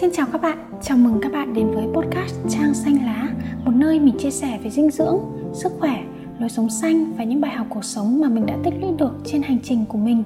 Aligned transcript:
Xin 0.00 0.10
chào 0.12 0.26
các 0.32 0.40
bạn, 0.42 0.58
chào 0.82 0.96
mừng 0.96 1.18
các 1.22 1.32
bạn 1.32 1.54
đến 1.54 1.70
với 1.70 1.84
podcast 1.94 2.34
Trang 2.48 2.74
Xanh 2.74 3.04
Lá 3.04 3.28
Một 3.64 3.72
nơi 3.74 4.00
mình 4.00 4.18
chia 4.18 4.30
sẻ 4.30 4.58
về 4.62 4.70
dinh 4.70 4.90
dưỡng, 4.90 5.18
sức 5.54 5.72
khỏe, 5.78 6.04
lối 6.38 6.48
sống 6.48 6.70
xanh 6.70 7.12
và 7.12 7.24
những 7.24 7.40
bài 7.40 7.50
học 7.50 7.66
cuộc 7.70 7.84
sống 7.84 8.20
mà 8.20 8.28
mình 8.28 8.46
đã 8.46 8.56
tích 8.64 8.74
lũy 8.80 8.90
được 8.98 9.12
trên 9.24 9.42
hành 9.42 9.58
trình 9.62 9.84
của 9.88 9.98
mình 9.98 10.22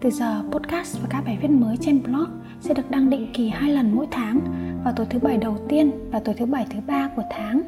Từ 0.00 0.10
giờ, 0.10 0.42
podcast 0.50 0.98
và 1.02 1.08
các 1.10 1.22
bài 1.26 1.38
viết 1.42 1.50
mới 1.50 1.76
trên 1.80 2.02
blog 2.02 2.26
sẽ 2.60 2.74
được 2.74 2.90
đăng 2.90 3.10
định 3.10 3.26
kỳ 3.32 3.48
hai 3.48 3.70
lần 3.70 3.94
mỗi 3.94 4.06
tháng 4.10 4.40
vào 4.84 4.94
tối 4.96 5.06
thứ 5.10 5.18
bảy 5.18 5.36
đầu 5.36 5.56
tiên 5.68 5.90
và 6.10 6.18
tối 6.18 6.34
thứ 6.38 6.46
bảy 6.46 6.66
thứ 6.70 6.78
ba 6.86 7.10
của 7.16 7.22
tháng 7.30 7.62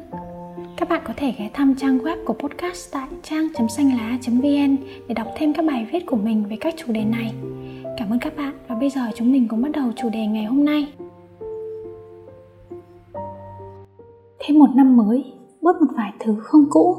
các 0.77 0.89
bạn 0.89 1.01
có 1.05 1.13
thể 1.17 1.33
ghé 1.37 1.49
thăm 1.53 1.75
trang 1.75 1.97
web 1.97 2.25
của 2.25 2.33
podcast 2.33 2.91
tại 2.91 3.07
trang.xanhlá.vn 3.23 4.77
để 5.07 5.13
đọc 5.15 5.27
thêm 5.37 5.53
các 5.53 5.65
bài 5.65 5.87
viết 5.91 6.05
của 6.05 6.17
mình 6.17 6.43
về 6.49 6.57
các 6.59 6.73
chủ 6.77 6.93
đề 6.93 7.03
này. 7.03 7.33
Cảm 7.97 8.09
ơn 8.09 8.19
các 8.19 8.37
bạn 8.37 8.53
và 8.67 8.75
bây 8.75 8.89
giờ 8.89 9.01
chúng 9.15 9.31
mình 9.31 9.47
cùng 9.47 9.61
bắt 9.61 9.71
đầu 9.71 9.91
chủ 9.95 10.09
đề 10.09 10.27
ngày 10.27 10.45
hôm 10.45 10.65
nay. 10.65 10.87
Thêm 14.47 14.59
một 14.59 14.75
năm 14.75 14.97
mới, 14.97 15.23
bớt 15.61 15.81
một 15.81 15.87
vài 15.95 16.11
thứ 16.19 16.35
không 16.39 16.65
cũ. 16.69 16.95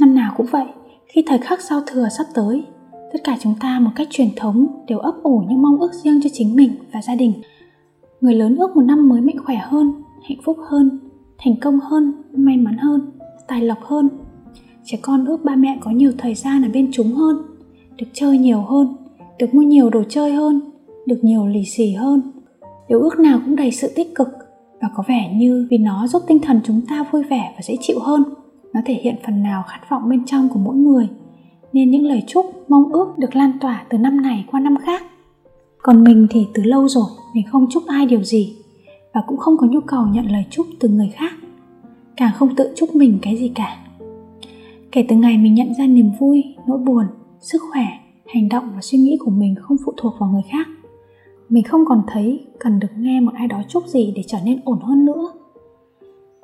Năm 0.00 0.14
nào 0.14 0.34
cũng 0.36 0.46
vậy, 0.50 0.66
khi 1.08 1.24
thời 1.26 1.38
khắc 1.38 1.60
giao 1.60 1.80
thừa 1.86 2.08
sắp 2.18 2.26
tới, 2.34 2.64
tất 3.12 3.18
cả 3.24 3.36
chúng 3.40 3.54
ta 3.60 3.78
một 3.78 3.90
cách 3.96 4.08
truyền 4.10 4.28
thống 4.36 4.66
đều 4.86 4.98
ấp 4.98 5.14
ủ 5.22 5.42
những 5.48 5.62
mong 5.62 5.80
ước 5.80 5.92
riêng 5.92 6.20
cho 6.22 6.30
chính 6.32 6.56
mình 6.56 6.74
và 6.92 7.02
gia 7.02 7.14
đình. 7.14 7.32
Người 8.20 8.34
lớn 8.34 8.56
ước 8.56 8.76
một 8.76 8.82
năm 8.82 9.08
mới 9.08 9.20
mạnh 9.20 9.36
khỏe 9.44 9.56
hơn, 9.56 9.92
hạnh 10.28 10.38
phúc 10.44 10.56
hơn, 10.70 10.98
thành 11.38 11.56
công 11.60 11.80
hơn 11.80 12.12
may 12.32 12.56
mắn 12.56 12.76
hơn 12.78 13.10
tài 13.48 13.62
lộc 13.62 13.78
hơn 13.82 14.08
trẻ 14.84 14.98
con 15.02 15.24
ước 15.24 15.44
ba 15.44 15.56
mẹ 15.56 15.78
có 15.80 15.90
nhiều 15.90 16.12
thời 16.18 16.34
gian 16.34 16.62
ở 16.62 16.68
bên 16.72 16.90
chúng 16.92 17.12
hơn 17.12 17.36
được 17.96 18.06
chơi 18.12 18.38
nhiều 18.38 18.62
hơn 18.62 18.96
được 19.38 19.54
mua 19.54 19.62
nhiều 19.62 19.90
đồ 19.90 20.02
chơi 20.08 20.32
hơn 20.32 20.60
được 21.06 21.18
nhiều 21.22 21.46
lì 21.46 21.64
xì 21.64 21.92
hơn 21.92 22.22
điều 22.88 23.00
ước 23.00 23.18
nào 23.18 23.40
cũng 23.44 23.56
đầy 23.56 23.70
sự 23.70 23.92
tích 23.96 24.14
cực 24.14 24.28
và 24.82 24.88
có 24.94 25.04
vẻ 25.08 25.34
như 25.34 25.66
vì 25.70 25.78
nó 25.78 26.06
giúp 26.06 26.22
tinh 26.26 26.38
thần 26.38 26.60
chúng 26.64 26.80
ta 26.88 27.04
vui 27.12 27.22
vẻ 27.22 27.52
và 27.56 27.62
dễ 27.62 27.76
chịu 27.80 27.98
hơn. 28.00 28.22
Nó 28.74 28.80
thể 28.84 28.94
hiện 28.94 29.14
phần 29.26 29.42
nào 29.42 29.64
khát 29.68 29.80
vọng 29.90 30.08
bên 30.08 30.24
trong 30.26 30.48
của 30.48 30.58
mỗi 30.58 30.76
người. 30.76 31.08
Nên 31.72 31.90
những 31.90 32.06
lời 32.06 32.22
chúc, 32.26 32.46
mong 32.68 32.92
ước 32.92 33.18
được 33.18 33.36
lan 33.36 33.52
tỏa 33.60 33.84
từ 33.88 33.98
năm 33.98 34.22
này 34.22 34.44
qua 34.50 34.60
năm 34.60 34.76
khác. 34.82 35.02
Còn 35.82 36.04
mình 36.04 36.26
thì 36.30 36.46
từ 36.54 36.62
lâu 36.62 36.88
rồi, 36.88 37.04
mình 37.34 37.44
không 37.50 37.66
chúc 37.70 37.82
ai 37.86 38.06
điều 38.06 38.22
gì. 38.22 38.56
Và 39.14 39.22
cũng 39.26 39.38
không 39.38 39.56
có 39.56 39.66
nhu 39.66 39.80
cầu 39.80 40.06
nhận 40.06 40.32
lời 40.32 40.44
chúc 40.50 40.66
từ 40.80 40.88
người 40.88 41.10
khác. 41.14 41.32
Càng 42.16 42.32
không 42.34 42.54
tự 42.56 42.72
chúc 42.76 42.94
mình 42.94 43.18
cái 43.22 43.36
gì 43.36 43.52
cả. 43.54 43.76
Kể 44.92 45.06
từ 45.08 45.16
ngày 45.16 45.38
mình 45.38 45.54
nhận 45.54 45.74
ra 45.78 45.86
niềm 45.86 46.10
vui, 46.20 46.44
nỗi 46.66 46.78
buồn, 46.78 47.04
sức 47.40 47.62
khỏe, 47.72 47.86
hành 48.26 48.48
động 48.48 48.64
và 48.74 48.80
suy 48.80 48.98
nghĩ 48.98 49.16
của 49.20 49.30
mình 49.30 49.54
không 49.60 49.76
phụ 49.86 49.92
thuộc 49.96 50.14
vào 50.20 50.30
người 50.30 50.42
khác 50.50 50.68
mình 51.52 51.64
không 51.64 51.84
còn 51.86 52.02
thấy 52.06 52.46
cần 52.60 52.80
được 52.80 52.88
nghe 52.96 53.20
một 53.20 53.32
ai 53.34 53.48
đó 53.48 53.62
chúc 53.68 53.86
gì 53.86 54.12
để 54.16 54.22
trở 54.26 54.38
nên 54.44 54.60
ổn 54.64 54.80
hơn 54.80 55.04
nữa. 55.04 55.32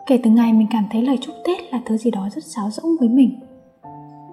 Kể 0.06 0.20
từ 0.23 0.31
ngày 0.31 0.53
mình 0.53 0.67
cảm 0.70 0.84
thấy 0.91 1.03
lời 1.03 1.19
chúc 1.20 1.34
tết 1.47 1.73
là 1.73 1.83
thứ 1.87 1.97
gì 1.97 2.11
đó 2.11 2.28
rất 2.34 2.45
sáo 2.45 2.70
rỗng 2.70 2.97
với 3.01 3.09
mình. 3.09 3.41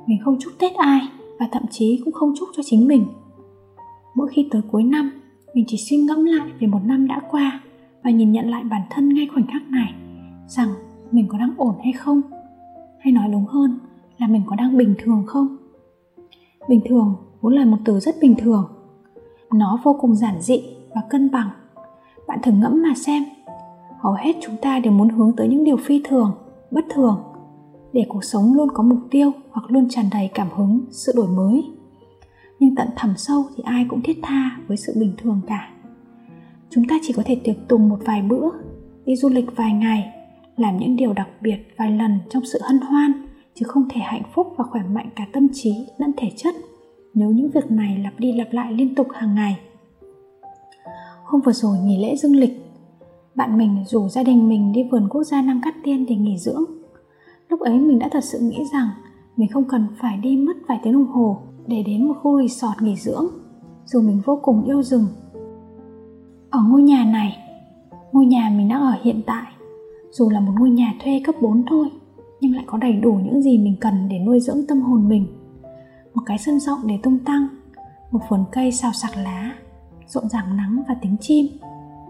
Mình 0.07 0.17
không 0.25 0.37
chúc 0.39 0.53
tết 0.59 0.75
ai 0.75 1.01
và 1.39 1.47
thậm 1.51 1.63
chí 1.71 2.01
cũng 2.05 2.13
không 2.13 2.33
chúc 2.39 2.49
cho 2.55 2.63
chính 2.65 2.87
mình. 2.87 3.05
Mỗi 4.15 4.27
khi 4.31 4.47
tới 4.51 4.61
cuối 4.71 4.83
năm, 4.83 5.11
mình 5.53 5.65
chỉ 5.67 5.77
suy 5.77 5.97
ngẫm 5.97 6.25
lại 6.25 6.49
về 6.59 6.67
một 6.67 6.79
năm 6.83 7.07
đã 7.07 7.21
qua 7.31 7.61
và 8.03 8.09
nhìn 8.09 8.31
nhận 8.31 8.49
lại 8.49 8.63
bản 8.63 8.81
thân 8.89 9.13
ngay 9.13 9.27
khoảnh 9.33 9.47
khắc 9.47 9.61
này, 9.69 9.93
rằng 10.47 10.69
mình 11.11 11.27
có 11.29 11.37
đang 11.37 11.53
ổn 11.57 11.75
hay 11.83 11.93
không? 11.93 12.21
Hay 12.99 13.13
nói 13.13 13.27
đúng 13.31 13.45
hơn 13.45 13.79
là 14.17 14.27
mình 14.27 14.41
có 14.45 14.55
đang 14.55 14.77
bình 14.77 14.95
thường 14.97 15.23
không? 15.27 15.57
Bình 16.69 16.81
thường 16.85 17.15
vốn 17.41 17.53
là 17.53 17.65
một 17.65 17.77
từ 17.85 17.99
rất 17.99 18.15
bình 18.21 18.35
thường 18.37 18.74
nó 19.53 19.79
vô 19.83 19.97
cùng 20.01 20.15
giản 20.15 20.41
dị 20.41 20.63
và 20.95 21.01
cân 21.09 21.31
bằng. 21.31 21.49
Bạn 22.27 22.39
thử 22.43 22.51
ngẫm 22.51 22.81
mà 22.81 22.93
xem, 22.95 23.23
hầu 23.99 24.13
hết 24.13 24.33
chúng 24.41 24.55
ta 24.61 24.79
đều 24.79 24.93
muốn 24.93 25.09
hướng 25.09 25.35
tới 25.37 25.47
những 25.47 25.63
điều 25.63 25.77
phi 25.77 26.01
thường, 26.03 26.31
bất 26.71 26.85
thường, 26.89 27.23
để 27.93 28.05
cuộc 28.09 28.23
sống 28.23 28.53
luôn 28.53 28.69
có 28.73 28.83
mục 28.83 28.99
tiêu 29.11 29.31
hoặc 29.51 29.71
luôn 29.71 29.87
tràn 29.89 30.05
đầy 30.11 30.29
cảm 30.33 30.47
hứng, 30.55 30.85
sự 30.89 31.13
đổi 31.15 31.27
mới. 31.27 31.63
Nhưng 32.59 32.75
tận 32.75 32.87
thẳm 32.95 33.13
sâu 33.17 33.43
thì 33.55 33.63
ai 33.65 33.85
cũng 33.89 34.01
thiết 34.01 34.19
tha 34.23 34.59
với 34.67 34.77
sự 34.77 34.93
bình 34.99 35.13
thường 35.17 35.41
cả. 35.47 35.69
Chúng 36.69 36.87
ta 36.87 36.95
chỉ 37.01 37.13
có 37.13 37.23
thể 37.25 37.41
tiệc 37.43 37.55
tùng 37.67 37.89
một 37.89 37.99
vài 38.05 38.21
bữa, 38.21 38.49
đi 39.05 39.15
du 39.15 39.29
lịch 39.29 39.55
vài 39.55 39.73
ngày, 39.73 40.11
làm 40.57 40.77
những 40.77 40.95
điều 40.95 41.13
đặc 41.13 41.27
biệt 41.41 41.57
vài 41.77 41.91
lần 41.91 42.19
trong 42.29 42.45
sự 42.45 42.59
hân 42.63 42.79
hoan, 42.79 43.11
chứ 43.53 43.65
không 43.67 43.83
thể 43.89 44.01
hạnh 44.01 44.23
phúc 44.33 44.47
và 44.57 44.63
khỏe 44.63 44.81
mạnh 44.93 45.09
cả 45.15 45.25
tâm 45.33 45.47
trí 45.53 45.87
lẫn 45.97 46.11
thể 46.17 46.31
chất 46.37 46.55
nếu 47.15 47.31
những 47.31 47.49
việc 47.51 47.71
này 47.71 47.97
lặp 48.03 48.13
đi 48.19 48.33
lặp 48.33 48.47
lại 48.51 48.73
liên 48.73 48.95
tục 48.95 49.07
hàng 49.13 49.35
ngày 49.35 49.59
hôm 51.23 51.41
vừa 51.41 51.51
rồi 51.51 51.77
nghỉ 51.79 51.97
lễ 52.01 52.15
dương 52.15 52.35
lịch 52.35 52.65
bạn 53.35 53.57
mình 53.57 53.83
rủ 53.87 54.09
gia 54.09 54.23
đình 54.23 54.49
mình 54.49 54.71
đi 54.71 54.83
vườn 54.91 55.07
quốc 55.09 55.23
gia 55.23 55.41
Nam 55.41 55.61
Cát 55.63 55.75
Tiên 55.83 56.05
để 56.09 56.15
nghỉ 56.15 56.37
dưỡng. 56.37 56.63
Lúc 57.49 57.59
ấy 57.59 57.79
mình 57.79 57.99
đã 57.99 58.09
thật 58.11 58.23
sự 58.23 58.39
nghĩ 58.39 58.63
rằng 58.73 58.89
mình 59.37 59.49
không 59.49 59.63
cần 59.69 59.87
phải 60.01 60.17
đi 60.17 60.37
mất 60.37 60.53
vài 60.67 60.79
tiếng 60.83 60.93
đồng 60.93 61.07
hồ 61.07 61.37
để 61.67 61.83
đến 61.83 62.07
một 62.07 62.13
khu 62.21 62.41
resort 62.41 62.81
nghỉ 62.81 62.95
dưỡng, 62.95 63.27
dù 63.85 64.01
mình 64.01 64.21
vô 64.25 64.39
cùng 64.43 64.63
yêu 64.63 64.83
rừng 64.83 65.05
ở 66.49 66.59
ngôi 66.69 66.83
nhà 66.83 67.05
này, 67.05 67.37
ngôi 68.11 68.25
nhà 68.25 68.53
mình 68.57 68.69
đang 68.69 68.81
ở 68.81 68.93
hiện 69.01 69.21
tại, 69.25 69.51
dù 70.11 70.29
là 70.29 70.39
một 70.39 70.51
ngôi 70.59 70.69
nhà 70.69 70.93
thuê 71.03 71.21
cấp 71.25 71.35
4 71.41 71.63
thôi, 71.69 71.87
nhưng 72.41 72.55
lại 72.55 72.63
có 72.67 72.77
đầy 72.77 72.93
đủ 72.93 73.13
những 73.23 73.41
gì 73.41 73.57
mình 73.57 73.75
cần 73.81 74.07
để 74.09 74.19
nuôi 74.19 74.39
dưỡng 74.39 74.67
tâm 74.67 74.81
hồn 74.81 75.09
mình. 75.09 75.25
Một 76.15 76.21
cái 76.25 76.37
sân 76.37 76.59
rộng 76.59 76.79
để 76.87 76.99
tung 77.03 77.19
tăng, 77.19 77.47
một 78.11 78.19
vườn 78.29 78.45
cây 78.51 78.71
xào 78.71 78.93
sạc 78.93 79.17
lá, 79.17 79.55
rộn 80.07 80.29
ràng 80.29 80.57
nắng 80.57 80.83
và 80.87 80.95
tiếng 81.01 81.17
chim, 81.21 81.45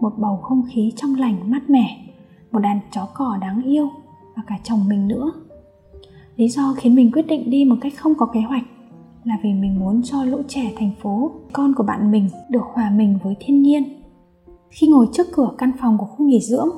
một 0.00 0.12
bầu 0.18 0.36
không 0.42 0.62
khí 0.68 0.92
trong 0.96 1.14
lành 1.14 1.50
mát 1.50 1.70
mẻ, 1.70 2.06
một 2.50 2.58
đàn 2.58 2.80
chó 2.90 3.08
cỏ 3.14 3.38
đáng 3.40 3.62
yêu 3.62 3.90
và 4.36 4.42
cả 4.46 4.58
chồng 4.62 4.88
mình 4.88 5.08
nữa. 5.08 5.32
Lý 6.36 6.48
do 6.48 6.74
khiến 6.76 6.94
mình 6.94 7.12
quyết 7.12 7.26
định 7.26 7.50
đi 7.50 7.64
một 7.64 7.76
cách 7.80 7.92
không 7.96 8.14
có 8.14 8.26
kế 8.26 8.40
hoạch 8.40 8.64
là 9.24 9.38
vì 9.42 9.52
mình 9.52 9.78
muốn 9.78 10.02
cho 10.02 10.24
lũ 10.24 10.42
trẻ 10.48 10.72
thành 10.76 10.90
phố, 11.02 11.30
con 11.52 11.74
của 11.74 11.84
bạn 11.84 12.10
mình 12.10 12.28
được 12.50 12.64
hòa 12.74 12.90
mình 12.90 13.18
với 13.22 13.36
thiên 13.40 13.62
nhiên 13.62 14.02
khi 14.70 14.88
ngồi 14.88 15.06
trước 15.12 15.26
cửa 15.32 15.50
căn 15.58 15.72
phòng 15.80 15.98
của 15.98 16.06
khu 16.06 16.26
nghỉ 16.26 16.40
dưỡng, 16.40 16.68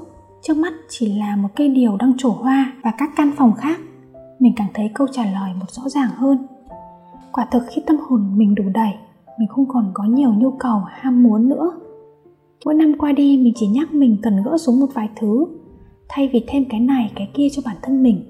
trước 0.43 0.57
mắt 0.57 0.73
chỉ 0.89 1.15
là 1.15 1.37
một 1.37 1.49
cây 1.57 1.69
điều 1.69 1.97
đang 1.97 2.13
trổ 2.19 2.31
hoa 2.31 2.73
và 2.83 2.93
các 2.99 3.11
căn 3.17 3.31
phòng 3.37 3.53
khác. 3.53 3.81
Mình 4.39 4.53
càng 4.57 4.69
thấy 4.75 4.91
câu 4.95 5.07
trả 5.13 5.25
lời 5.25 5.51
một 5.61 5.71
rõ 5.71 5.89
ràng 5.89 6.09
hơn. 6.17 6.47
Quả 7.39 7.47
thực 7.51 7.63
khi 7.69 7.83
tâm 7.87 7.97
hồn 8.09 8.33
mình 8.37 8.55
đủ 8.55 8.65
đầy, 8.75 8.93
mình 9.39 9.49
không 9.49 9.69
còn 9.69 9.91
có 9.95 10.05
nhiều 10.05 10.33
nhu 10.35 10.51
cầu 10.51 10.81
ham 10.87 11.23
muốn 11.23 11.49
nữa. 11.49 11.73
Mỗi 12.65 12.75
năm 12.75 12.93
qua 12.99 13.13
đi 13.13 13.37
mình 13.37 13.53
chỉ 13.57 13.67
nhắc 13.67 13.95
mình 13.95 14.17
cần 14.23 14.43
gỡ 14.45 14.57
xuống 14.59 14.81
một 14.81 14.87
vài 14.95 15.09
thứ, 15.17 15.47
thay 16.09 16.31
vì 16.33 16.45
thêm 16.47 16.65
cái 16.69 16.81
này 16.81 17.13
cái 17.15 17.31
kia 17.35 17.49
cho 17.53 17.63
bản 17.65 17.77
thân 17.83 18.03
mình. 18.03 18.25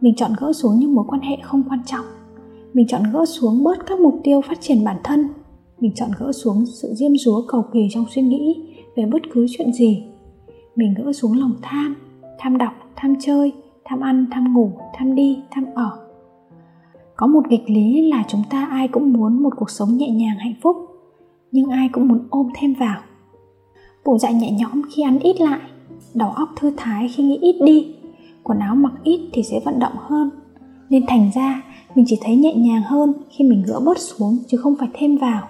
Mình 0.00 0.14
chọn 0.16 0.30
gỡ 0.40 0.52
xuống 0.52 0.78
những 0.78 0.94
mối 0.94 1.04
quan 1.08 1.20
hệ 1.20 1.36
không 1.42 1.62
quan 1.68 1.80
trọng. 1.86 2.04
Mình 2.74 2.86
chọn 2.86 3.02
gỡ 3.12 3.24
xuống 3.24 3.64
bớt 3.64 3.86
các 3.86 4.00
mục 4.00 4.20
tiêu 4.24 4.40
phát 4.48 4.60
triển 4.60 4.84
bản 4.84 4.96
thân 5.04 5.28
mình 5.80 5.92
chọn 5.94 6.10
gỡ 6.18 6.32
xuống 6.32 6.66
sự 6.66 6.94
diêm 6.94 7.12
dúa 7.16 7.42
cầu 7.48 7.64
kỳ 7.72 7.88
trong 7.90 8.04
suy 8.14 8.22
nghĩ 8.22 8.74
về 8.96 9.06
bất 9.06 9.22
cứ 9.32 9.46
chuyện 9.50 9.72
gì 9.72 10.04
mình 10.76 10.94
gỡ 10.94 11.12
xuống 11.12 11.38
lòng 11.38 11.54
tham 11.62 11.96
tham 12.38 12.58
đọc 12.58 12.72
tham 12.96 13.14
chơi 13.20 13.52
tham 13.84 14.00
ăn 14.00 14.26
tham 14.30 14.54
ngủ 14.54 14.72
tham 14.94 15.14
đi 15.14 15.38
tham 15.50 15.64
ở 15.74 16.07
có 17.18 17.26
một 17.26 17.48
nghịch 17.48 17.70
lý 17.70 18.10
là 18.10 18.24
chúng 18.28 18.42
ta 18.50 18.66
ai 18.70 18.88
cũng 18.88 19.12
muốn 19.12 19.42
một 19.42 19.50
cuộc 19.56 19.70
sống 19.70 19.96
nhẹ 19.96 20.10
nhàng, 20.10 20.36
hạnh 20.38 20.54
phúc, 20.62 20.76
nhưng 21.52 21.70
ai 21.70 21.88
cũng 21.92 22.08
muốn 22.08 22.26
ôm 22.30 22.48
thêm 22.54 22.74
vào. 22.74 23.00
Bổ 24.04 24.18
dạ 24.18 24.30
nhẹ 24.30 24.50
nhõm 24.50 24.82
khi 24.90 25.02
ăn 25.02 25.18
ít 25.18 25.40
lại, 25.40 25.60
đầu 26.14 26.30
óc 26.30 26.48
thư 26.56 26.72
thái 26.76 27.08
khi 27.08 27.22
nghĩ 27.22 27.38
ít 27.42 27.56
đi, 27.64 27.94
quần 28.42 28.58
áo 28.58 28.74
mặc 28.74 28.92
ít 29.04 29.20
thì 29.32 29.42
sẽ 29.42 29.60
vận 29.64 29.78
động 29.78 29.92
hơn. 29.96 30.30
Nên 30.90 31.06
thành 31.06 31.30
ra, 31.34 31.62
mình 31.94 32.04
chỉ 32.08 32.18
thấy 32.22 32.36
nhẹ 32.36 32.54
nhàng 32.54 32.82
hơn 32.82 33.12
khi 33.30 33.44
mình 33.44 33.62
gỡ 33.66 33.80
bớt 33.84 33.98
xuống 33.98 34.38
chứ 34.48 34.56
không 34.56 34.74
phải 34.78 34.88
thêm 34.94 35.16
vào. 35.16 35.48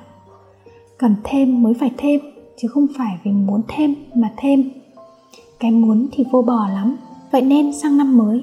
Cần 0.98 1.14
thêm 1.24 1.62
mới 1.62 1.74
phải 1.74 1.90
thêm, 1.96 2.20
chứ 2.56 2.68
không 2.68 2.86
phải 2.98 3.18
vì 3.24 3.30
muốn 3.30 3.62
thêm 3.68 3.94
mà 4.14 4.32
thêm. 4.36 4.70
Cái 5.60 5.70
muốn 5.70 6.08
thì 6.12 6.24
vô 6.30 6.42
bò 6.42 6.68
lắm. 6.68 6.96
Vậy 7.32 7.42
nên 7.42 7.72
sang 7.72 7.96
năm 7.96 8.18
mới, 8.18 8.42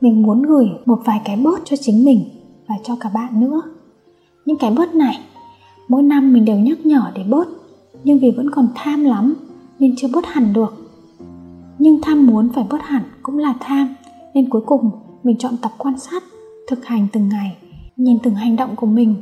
mình 0.00 0.22
muốn 0.22 0.42
gửi 0.42 0.66
một 0.86 0.98
vài 1.04 1.20
cái 1.24 1.36
bớt 1.36 1.60
cho 1.64 1.76
chính 1.76 2.04
mình 2.04 2.24
và 2.68 2.74
cho 2.84 2.96
cả 3.00 3.10
bạn 3.14 3.40
nữa. 3.40 3.62
Những 4.44 4.58
cái 4.58 4.70
bớt 4.70 4.94
này, 4.94 5.18
mỗi 5.88 6.02
năm 6.02 6.32
mình 6.32 6.44
đều 6.44 6.58
nhắc 6.58 6.86
nhở 6.86 7.12
để 7.14 7.24
bớt, 7.28 7.48
nhưng 8.04 8.18
vì 8.18 8.30
vẫn 8.30 8.50
còn 8.50 8.68
tham 8.74 9.04
lắm 9.04 9.34
nên 9.78 9.94
chưa 9.96 10.08
bớt 10.12 10.26
hẳn 10.26 10.52
được. 10.52 10.74
Nhưng 11.78 11.98
tham 12.02 12.26
muốn 12.26 12.48
phải 12.54 12.64
bớt 12.70 12.82
hẳn 12.82 13.02
cũng 13.22 13.38
là 13.38 13.54
tham, 13.60 13.94
nên 14.34 14.50
cuối 14.50 14.62
cùng 14.66 14.90
mình 15.22 15.38
chọn 15.38 15.56
tập 15.62 15.72
quan 15.78 15.98
sát, 15.98 16.22
thực 16.68 16.86
hành 16.86 17.06
từng 17.12 17.28
ngày, 17.28 17.56
nhìn 17.96 18.18
từng 18.22 18.34
hành 18.34 18.56
động 18.56 18.76
của 18.76 18.86
mình 18.86 19.14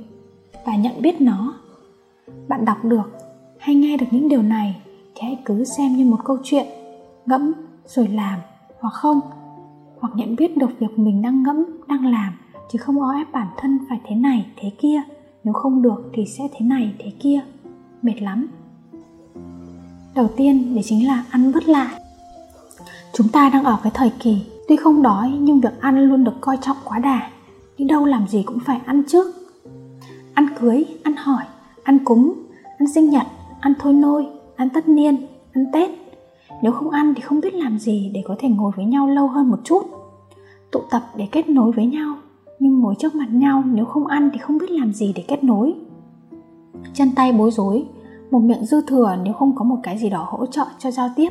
và 0.67 0.77
nhận 0.77 1.03
biết 1.03 1.21
nó. 1.21 1.55
Bạn 2.49 2.65
đọc 2.65 2.85
được 2.85 3.11
hay 3.59 3.75
nghe 3.75 3.97
được 3.97 4.07
những 4.11 4.29
điều 4.29 4.43
này 4.43 4.83
thì 5.15 5.21
hãy 5.23 5.39
cứ 5.45 5.65
xem 5.65 5.97
như 5.97 6.05
một 6.05 6.19
câu 6.25 6.39
chuyện, 6.45 6.67
ngẫm 7.27 7.53
rồi 7.87 8.09
làm, 8.09 8.39
hoặc 8.81 8.93
không, 8.93 9.21
hoặc 10.01 10.13
nhận 10.17 10.37
biết 10.37 10.57
được 10.57 10.71
việc 10.79 10.99
mình 10.99 11.23
đang 11.23 11.43
ngẫm, 11.43 11.65
đang 11.89 12.07
làm 12.07 12.33
chứ 12.73 12.79
không 12.79 13.01
o 13.01 13.13
ép 13.13 13.33
bản 13.33 13.49
thân 13.57 13.79
phải 13.89 14.01
thế 14.07 14.17
này, 14.17 14.47
thế 14.57 14.71
kia. 14.79 15.03
Nếu 15.45 15.55
không 15.55 15.83
được 15.83 16.11
thì 16.13 16.27
sẽ 16.27 16.45
thế 16.53 16.67
này, 16.67 16.95
thế 16.99 17.13
kia. 17.21 17.41
Mệt 18.03 18.23
lắm. 18.23 18.47
Đầu 20.15 20.29
tiên 20.37 20.75
đấy 20.75 20.85
chính 20.87 21.07
là 21.07 21.25
ăn 21.31 21.53
vất 21.53 21.69
lại 21.69 22.01
chúng 23.15 23.29
ta 23.29 23.51
đang 23.53 23.65
ở 23.65 23.79
cái 23.83 23.93
thời 23.95 24.11
kỳ, 24.19 24.47
tuy 24.69 24.77
không 24.77 25.03
đói 25.03 25.31
nhưng 25.41 25.61
việc 25.61 25.81
ăn 25.81 25.99
luôn 25.99 26.25
được 26.25 26.35
coi 26.41 26.59
trọng 26.61 26.77
quá 26.85 26.99
đà. 26.99 27.31
Đi 27.79 27.85
đâu 27.85 28.05
làm 28.05 28.29
gì 28.29 28.43
cũng 28.43 28.59
phải 28.67 28.81
ăn 28.87 29.03
trước. 29.09 29.27
Ăn 30.35 30.49
cưới, 30.61 30.85
ăn 31.03 31.17
hỏi, 31.17 31.45
ăn 31.83 31.99
cúng, 32.05 32.33
ăn 32.79 32.89
sinh 32.95 33.11
nhật, 33.11 33.27
ăn 33.61 33.73
thôi 33.79 33.93
nôi, 33.93 34.27
ăn 34.57 34.69
tất 34.75 34.89
niên, 34.89 35.27
ăn 35.53 35.67
tết. 35.73 35.91
Nếu 36.63 36.73
không 36.73 36.91
ăn 36.91 37.15
thì 37.15 37.21
không 37.21 37.41
biết 37.41 37.55
làm 37.55 37.79
gì 37.79 38.11
để 38.15 38.23
có 38.27 38.37
thể 38.39 38.49
ngồi 38.49 38.73
với 38.77 38.85
nhau 38.85 39.07
lâu 39.07 39.29
hơn 39.29 39.51
một 39.51 39.61
chút. 39.65 39.83
Tụ 40.71 40.81
tập 40.91 41.03
để 41.17 41.29
kết 41.33 41.49
nối 41.49 41.73
với 41.73 41.87
nhau 41.87 42.15
nhưng 42.65 42.81
ngồi 42.81 42.95
trước 42.99 43.15
mặt 43.15 43.29
nhau, 43.31 43.63
nếu 43.67 43.85
không 43.85 44.07
ăn 44.07 44.31
thì 44.33 44.39
không 44.39 44.59
biết 44.59 44.71
làm 44.71 44.93
gì 44.93 45.13
để 45.17 45.25
kết 45.29 45.45
nối. 45.45 45.75
Chân 46.95 47.09
tay 47.17 47.33
bối 47.33 47.51
rối, 47.51 47.87
một 48.31 48.39
miệng 48.39 48.65
dư 48.65 48.83
thừa 48.87 49.17
nếu 49.23 49.35
không 49.35 49.55
có 49.55 49.65
một 49.65 49.77
cái 49.83 49.99
gì 49.99 50.11
đó 50.11 50.27
hỗ 50.31 50.47
trợ 50.47 50.65
cho 50.79 50.91
giao 50.91 51.09
tiếp. 51.17 51.29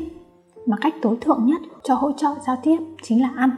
Mà 0.66 0.76
cách 0.80 0.94
tối 1.02 1.16
thượng 1.20 1.46
nhất 1.46 1.60
cho 1.82 1.94
hỗ 1.94 2.12
trợ 2.12 2.28
giao 2.46 2.56
tiếp 2.62 2.76
chính 3.02 3.22
là 3.22 3.32
ăn. 3.36 3.50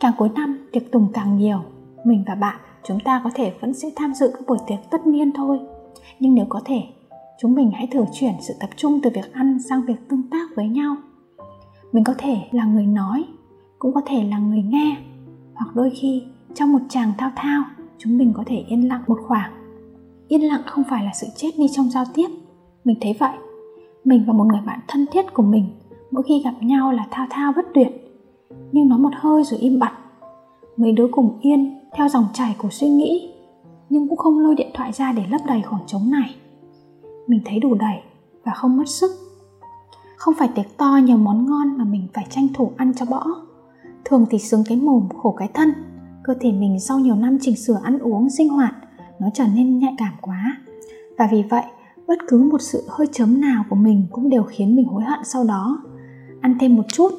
Càng 0.00 0.12
cuối 0.18 0.28
năm, 0.34 0.68
tiệc 0.72 0.92
tùng 0.92 1.08
càng 1.12 1.36
nhiều. 1.38 1.58
Mình 2.04 2.24
và 2.26 2.34
bạn, 2.34 2.56
chúng 2.84 3.00
ta 3.00 3.20
có 3.24 3.30
thể 3.34 3.52
vẫn 3.60 3.74
sẽ 3.74 3.90
tham 3.96 4.14
dự 4.14 4.30
các 4.32 4.46
buổi 4.46 4.58
tiệc 4.66 4.78
tất 4.90 5.06
niên 5.06 5.32
thôi. 5.32 5.60
Nhưng 6.20 6.34
nếu 6.34 6.46
có 6.48 6.60
thể, 6.64 6.82
chúng 7.38 7.54
mình 7.54 7.70
hãy 7.74 7.88
thử 7.92 8.04
chuyển 8.12 8.34
sự 8.40 8.54
tập 8.60 8.70
trung 8.76 9.00
từ 9.02 9.10
việc 9.14 9.32
ăn 9.32 9.58
sang 9.68 9.82
việc 9.86 10.08
tương 10.08 10.30
tác 10.30 10.56
với 10.56 10.68
nhau. 10.68 10.96
Mình 11.92 12.04
có 12.04 12.14
thể 12.18 12.36
là 12.52 12.64
người 12.64 12.86
nói, 12.86 13.24
cũng 13.78 13.94
có 13.94 14.00
thể 14.06 14.24
là 14.24 14.38
người 14.38 14.62
nghe, 14.62 14.96
hoặc 15.54 15.70
đôi 15.74 15.90
khi 15.90 16.22
trong 16.54 16.72
một 16.72 16.78
tràng 16.88 17.12
thao 17.18 17.30
thao, 17.36 17.62
chúng 17.98 18.18
mình 18.18 18.32
có 18.36 18.42
thể 18.46 18.56
yên 18.56 18.88
lặng 18.88 19.02
một 19.06 19.18
khoảng. 19.26 19.52
Yên 20.28 20.40
lặng 20.40 20.62
không 20.66 20.84
phải 20.90 21.04
là 21.04 21.10
sự 21.20 21.26
chết 21.36 21.50
đi 21.58 21.66
trong 21.72 21.90
giao 21.90 22.04
tiếp. 22.14 22.28
Mình 22.84 22.96
thấy 23.00 23.16
vậy. 23.20 23.32
Mình 24.04 24.24
và 24.26 24.32
một 24.32 24.44
người 24.44 24.60
bạn 24.66 24.80
thân 24.88 25.06
thiết 25.12 25.34
của 25.34 25.42
mình, 25.42 25.66
mỗi 26.10 26.22
khi 26.22 26.42
gặp 26.44 26.54
nhau 26.60 26.92
là 26.92 27.06
thao 27.10 27.26
thao 27.30 27.52
bất 27.56 27.66
tuyệt. 27.74 27.88
Nhưng 28.72 28.88
nó 28.88 28.98
một 28.98 29.10
hơi 29.14 29.44
rồi 29.44 29.60
im 29.60 29.78
bặt. 29.78 29.92
Mấy 30.76 30.92
đứa 30.92 31.08
cùng 31.12 31.38
yên, 31.40 31.80
theo 31.92 32.08
dòng 32.08 32.26
chảy 32.32 32.56
của 32.58 32.70
suy 32.70 32.88
nghĩ, 32.88 33.34
nhưng 33.90 34.08
cũng 34.08 34.18
không 34.18 34.38
lôi 34.38 34.54
điện 34.54 34.70
thoại 34.74 34.92
ra 34.92 35.12
để 35.12 35.22
lấp 35.30 35.40
đầy 35.46 35.62
khoảng 35.62 35.86
trống 35.86 36.10
này. 36.10 36.34
Mình 37.26 37.40
thấy 37.44 37.58
đủ 37.58 37.74
đầy 37.74 37.96
và 38.44 38.52
không 38.52 38.76
mất 38.76 38.88
sức. 38.88 39.10
Không 40.16 40.34
phải 40.38 40.48
tiệc 40.54 40.76
to 40.76 41.00
nhiều 41.04 41.16
món 41.16 41.46
ngon 41.46 41.78
mà 41.78 41.84
mình 41.84 42.08
phải 42.14 42.26
tranh 42.30 42.48
thủ 42.54 42.72
ăn 42.76 42.94
cho 42.94 43.06
bỏ 43.10 43.26
thường 44.04 44.26
thì 44.30 44.38
sướng 44.38 44.64
cái 44.66 44.78
mồm, 44.78 45.08
khổ 45.22 45.34
cái 45.38 45.48
thân 45.54 45.72
cơ 46.24 46.34
thể 46.40 46.52
mình 46.52 46.80
sau 46.80 46.98
nhiều 46.98 47.16
năm 47.16 47.38
chỉnh 47.40 47.56
sửa 47.56 47.80
ăn 47.82 47.98
uống, 47.98 48.30
sinh 48.30 48.48
hoạt, 48.48 48.74
nó 49.18 49.28
trở 49.34 49.44
nên 49.54 49.78
nhạy 49.78 49.94
cảm 49.98 50.14
quá. 50.20 50.56
Và 51.18 51.28
vì 51.32 51.42
vậy, 51.42 51.64
bất 52.06 52.18
cứ 52.28 52.48
một 52.52 52.60
sự 52.60 52.84
hơi 52.88 53.06
chấm 53.12 53.40
nào 53.40 53.64
của 53.70 53.76
mình 53.76 54.06
cũng 54.10 54.28
đều 54.28 54.42
khiến 54.42 54.76
mình 54.76 54.86
hối 54.86 55.02
hận 55.02 55.18
sau 55.24 55.44
đó. 55.44 55.82
Ăn 56.40 56.56
thêm 56.60 56.76
một 56.76 56.84
chút, 56.88 57.12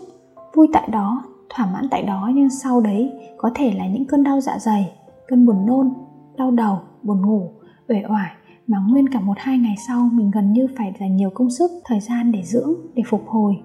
vui 0.56 0.68
tại 0.74 0.90
đó, 0.92 1.24
thỏa 1.50 1.66
mãn 1.66 1.88
tại 1.92 2.04
đó, 2.04 2.32
nhưng 2.34 2.50
sau 2.50 2.82
đấy 2.82 3.12
có 3.38 3.52
thể 3.56 3.72
là 3.72 3.88
những 3.88 4.06
cơn 4.06 4.24
đau 4.24 4.42
dạ 4.42 4.60
dày, 4.60 4.92
cơn 5.28 5.46
buồn 5.46 5.66
nôn, 5.66 5.94
đau 6.38 6.52
đầu, 6.52 6.80
buồn 7.04 7.22
ngủ, 7.22 7.50
uể 7.90 8.04
oải 8.10 8.32
mà 8.68 8.78
nguyên 8.90 9.10
cả 9.10 9.20
một 9.20 9.34
hai 9.38 9.58
ngày 9.58 9.76
sau 9.88 10.10
mình 10.14 10.32
gần 10.32 10.54
như 10.54 10.68
phải 10.78 10.94
dành 11.00 11.16
nhiều 11.16 11.30
công 11.30 11.50
sức, 11.50 11.72
thời 11.86 12.00
gian 12.00 12.32
để 12.32 12.44
dưỡng, 12.44 12.74
để 12.96 13.04
phục 13.08 13.28
hồi. 13.28 13.56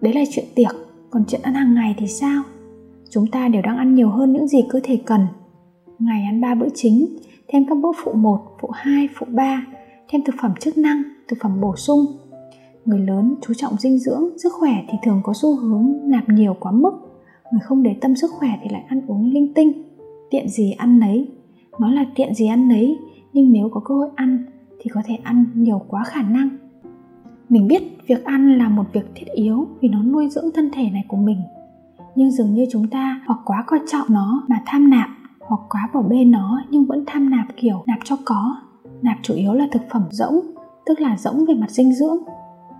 Đấy 0.00 0.14
là 0.14 0.20
chuyện 0.32 0.44
tiệc, 0.54 0.76
còn 1.10 1.24
chuyện 1.28 1.42
ăn 1.42 1.54
hàng 1.54 1.74
ngày 1.74 1.94
thì 1.98 2.06
sao? 2.06 2.42
Chúng 3.16 3.26
ta 3.26 3.48
đều 3.48 3.62
đang 3.62 3.76
ăn 3.76 3.94
nhiều 3.94 4.08
hơn 4.08 4.32
những 4.32 4.48
gì 4.48 4.64
cơ 4.68 4.80
thể 4.82 5.00
cần 5.06 5.20
ngày 5.98 6.24
ăn 6.24 6.40
ba 6.40 6.54
bữa 6.54 6.68
chính 6.74 7.16
thêm 7.48 7.64
các 7.68 7.78
bữa 7.78 7.88
phụ 8.04 8.12
1, 8.12 8.40
phụ 8.60 8.70
2, 8.72 9.08
phụ 9.18 9.26
3, 9.30 9.66
thêm 10.08 10.20
thực 10.24 10.34
phẩm 10.42 10.54
chức 10.60 10.78
năng, 10.78 11.02
thực 11.28 11.36
phẩm 11.42 11.60
bổ 11.60 11.76
sung. 11.76 12.06
Người 12.84 12.98
lớn 12.98 13.34
chú 13.42 13.54
trọng 13.54 13.76
dinh 13.78 13.98
dưỡng, 13.98 14.38
sức 14.38 14.52
khỏe 14.52 14.84
thì 14.88 14.98
thường 15.04 15.20
có 15.24 15.32
xu 15.34 15.56
hướng 15.56 15.92
nạp 16.04 16.28
nhiều 16.28 16.56
quá 16.60 16.72
mức. 16.72 16.90
Người 17.52 17.60
không 17.62 17.82
để 17.82 17.96
tâm 18.00 18.16
sức 18.16 18.30
khỏe 18.38 18.50
thì 18.62 18.68
lại 18.70 18.84
ăn 18.88 19.06
uống 19.06 19.32
linh 19.32 19.54
tinh. 19.54 19.72
Tiện 20.30 20.48
gì 20.48 20.72
ăn 20.72 20.98
nấy. 20.98 21.28
Nói 21.78 21.92
là 21.92 22.06
tiện 22.14 22.34
gì 22.34 22.46
ăn 22.46 22.68
nấy, 22.68 22.98
nhưng 23.32 23.52
nếu 23.52 23.68
có 23.68 23.80
cơ 23.84 23.94
hội 23.94 24.08
ăn 24.14 24.44
thì 24.78 24.90
có 24.94 25.02
thể 25.06 25.14
ăn 25.22 25.44
nhiều 25.54 25.82
quá 25.88 26.04
khả 26.04 26.22
năng. 26.22 26.48
Mình 27.48 27.68
biết 27.68 27.82
việc 28.06 28.24
ăn 28.24 28.58
là 28.58 28.68
một 28.68 28.84
việc 28.92 29.06
thiết 29.14 29.26
yếu 29.34 29.66
vì 29.80 29.88
nó 29.88 30.02
nuôi 30.02 30.28
dưỡng 30.28 30.50
thân 30.54 30.70
thể 30.72 30.90
này 30.90 31.04
của 31.08 31.16
mình. 31.16 31.38
Nhưng 32.16 32.30
dường 32.30 32.54
như 32.54 32.66
chúng 32.70 32.88
ta 32.88 33.20
hoặc 33.26 33.38
quá 33.44 33.64
coi 33.66 33.80
trọng 33.86 34.06
nó 34.10 34.42
mà 34.48 34.62
tham 34.66 34.90
nạp, 34.90 35.08
hoặc 35.40 35.60
quá 35.68 35.88
bỏ 35.94 36.02
bê 36.02 36.24
nó 36.24 36.62
nhưng 36.70 36.86
vẫn 36.86 37.04
tham 37.06 37.30
nạp 37.30 37.46
kiểu 37.56 37.82
nạp 37.86 37.98
cho 38.04 38.16
có. 38.24 38.56
Nạp 39.02 39.16
chủ 39.22 39.34
yếu 39.34 39.52
là 39.52 39.66
thực 39.72 39.82
phẩm 39.90 40.02
rỗng, 40.10 40.40
tức 40.86 41.00
là 41.00 41.16
rỗng 41.16 41.44
về 41.46 41.54
mặt 41.54 41.70
dinh 41.70 41.94
dưỡng. 41.94 42.16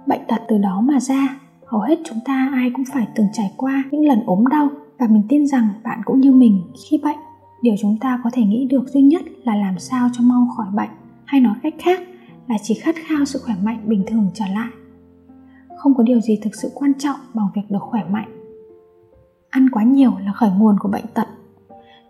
Bệnh 0.06 0.20
tật 0.28 0.42
từ 0.48 0.58
đó 0.58 0.80
mà 0.80 1.00
ra, 1.00 1.38
hầu 1.66 1.80
hết 1.80 1.98
chúng 2.04 2.18
ta 2.24 2.50
ai 2.54 2.70
cũng 2.74 2.84
phải 2.92 3.06
từng 3.14 3.26
trải 3.32 3.52
qua 3.56 3.84
những 3.90 4.06
lần 4.06 4.22
ốm 4.26 4.46
đau 4.46 4.68
và 4.98 5.06
mình 5.10 5.22
tin 5.28 5.46
rằng 5.46 5.68
bạn 5.84 6.00
cũng 6.04 6.20
như 6.20 6.32
mình 6.32 6.62
khi 6.90 7.00
bệnh. 7.04 7.18
Điều 7.62 7.74
chúng 7.80 7.96
ta 8.00 8.20
có 8.24 8.30
thể 8.32 8.42
nghĩ 8.42 8.66
được 8.70 8.88
duy 8.88 9.02
nhất 9.02 9.22
là 9.44 9.56
làm 9.56 9.78
sao 9.78 10.08
cho 10.12 10.22
mau 10.22 10.48
khỏi 10.56 10.66
bệnh, 10.74 10.90
hay 11.24 11.40
nói 11.40 11.54
cách 11.62 11.74
khác 11.78 12.00
là 12.48 12.56
chỉ 12.62 12.74
khát 12.74 12.94
khao 13.06 13.24
sự 13.24 13.40
khỏe 13.44 13.54
mạnh 13.62 13.80
bình 13.84 14.04
thường 14.06 14.30
trở 14.34 14.44
lại. 14.54 14.68
Không 15.78 15.94
có 15.94 16.02
điều 16.02 16.20
gì 16.20 16.38
thực 16.42 16.54
sự 16.54 16.70
quan 16.74 16.92
trọng 16.98 17.16
bằng 17.34 17.46
việc 17.54 17.62
được 17.70 17.82
khỏe 17.82 18.04
mạnh 18.10 18.35
ăn 19.56 19.70
quá 19.70 19.82
nhiều 19.82 20.12
là 20.25 20.32
khởi 20.32 20.50
nguồn 20.58 20.76
của 20.81 20.88
bệnh 20.88 21.05
tật. 21.14 21.26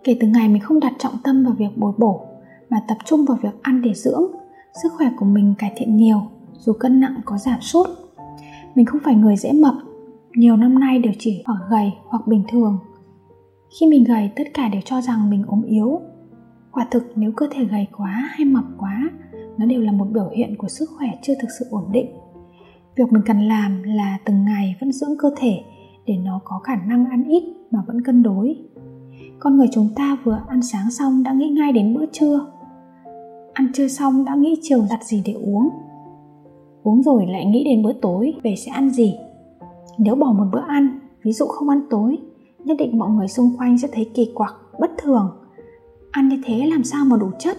Kể 0.05 0.17
từ 0.21 0.27
ngày 0.27 0.49
mình 0.49 0.63
không 0.63 0.81
đặt 0.81 0.93
trọng 0.99 1.13
tâm 1.25 1.45
vào 1.45 1.53
việc 1.53 1.77
bồi 1.77 1.93
bổ, 1.99 2.21
mà 2.71 2.81
tập 2.89 2.97
trung 3.05 3.25
vào 3.25 3.39
việc 3.43 3.63
ăn 3.63 3.83
để 3.83 3.95
dưỡng, 3.95 4.23
sức 4.83 4.93
khỏe 4.97 5.11
của 5.17 5.27
mình 5.27 5.55
cải 5.59 5.73
thiện 5.77 5.97
nhiều, 5.97 6.21
dù 6.59 6.73
cân 6.73 7.01
nặng 7.01 7.21
có 7.25 7.39
giảm 7.39 7.61
sút. 7.61 7.87
Mình 8.75 8.87
không 8.87 9.01
phải 9.05 9.15
người 9.15 9.37
dễ 9.37 9.53
mập, 9.53 9.75
nhiều 10.37 10.57
năm 10.57 10.79
nay 10.79 10.99
đều 10.99 11.13
chỉ 11.19 11.43
hoặc 11.47 11.59
gầy 11.71 11.93
hoặc 12.07 12.27
bình 12.27 12.43
thường. 12.49 12.79
Khi 13.81 13.87
mình 13.87 14.05
gầy, 14.05 14.31
tất 14.37 14.45
cả 14.55 14.69
đều 14.69 14.81
cho 14.85 15.01
rằng 15.01 15.31
mình 15.31 15.45
ốm 15.47 15.63
yếu. 15.63 16.01
Quả 16.73 16.87
thực, 16.91 17.13
nếu 17.17 17.33
cơ 17.37 17.47
thể 17.53 17.65
gầy 17.65 17.87
quá 17.97 18.29
hay 18.31 18.45
mập 18.45 18.65
quá, 18.79 19.11
nó 19.59 19.67
đều 19.67 19.81
là 19.81 19.93
một 19.93 20.07
biểu 20.13 20.29
hiện 20.37 20.57
của 20.59 20.69
sức 20.69 20.91
khỏe 20.99 21.09
chưa 21.23 21.35
thực 21.41 21.49
sự 21.59 21.67
ổn 21.71 21.93
định. 21.93 22.07
Việc 22.97 23.13
mình 23.13 23.23
cần 23.27 23.49
làm 23.49 23.83
là 23.83 24.19
từng 24.25 24.45
ngày 24.45 24.77
vẫn 24.81 24.93
dưỡng 24.93 25.19
cơ 25.19 25.31
thể 25.37 25.63
để 26.07 26.17
nó 26.25 26.41
có 26.45 26.59
khả 26.59 26.77
năng 26.77 27.07
ăn 27.07 27.25
ít 27.25 27.45
mà 27.71 27.83
vẫn 27.87 28.03
cân 28.03 28.23
đối. 28.23 28.57
Con 29.39 29.57
người 29.57 29.69
chúng 29.73 29.89
ta 29.97 30.19
vừa 30.25 30.41
ăn 30.49 30.63
sáng 30.63 30.91
xong 30.91 31.23
đã 31.23 31.33
nghĩ 31.33 31.49
ngay 31.49 31.73
đến 31.73 31.95
bữa 31.95 32.07
trưa. 32.13 32.47
Ăn 33.53 33.67
trưa 33.75 33.89
xong 33.89 34.25
đã 34.25 34.35
nghĩ 34.35 34.57
chiều 34.63 34.85
đặt 34.91 35.05
gì 35.05 35.23
để 35.27 35.33
uống. 35.33 35.69
Uống 36.83 37.03
rồi 37.03 37.27
lại 37.27 37.47
nghĩ 37.47 37.65
đến 37.65 37.83
bữa 37.83 37.93
tối 37.93 38.35
về 38.43 38.55
sẽ 38.57 38.71
ăn 38.73 38.91
gì. 38.91 39.15
Nếu 39.99 40.15
bỏ 40.15 40.33
một 40.33 40.45
bữa 40.53 40.63
ăn, 40.69 41.01
ví 41.23 41.33
dụ 41.33 41.47
không 41.47 41.69
ăn 41.69 41.81
tối, 41.91 42.19
nhất 42.65 42.77
định 42.79 42.99
mọi 42.99 43.11
người 43.11 43.29
xung 43.29 43.57
quanh 43.59 43.79
sẽ 43.79 43.89
thấy 43.93 44.11
kỳ 44.15 44.33
quặc, 44.35 44.55
bất 44.81 44.91
thường. 44.99 45.31
Ăn 46.11 46.29
như 46.29 46.41
thế 46.45 46.67
làm 46.67 46.85
sao 46.85 47.05
mà 47.05 47.17
đủ 47.17 47.31
chất? 47.39 47.57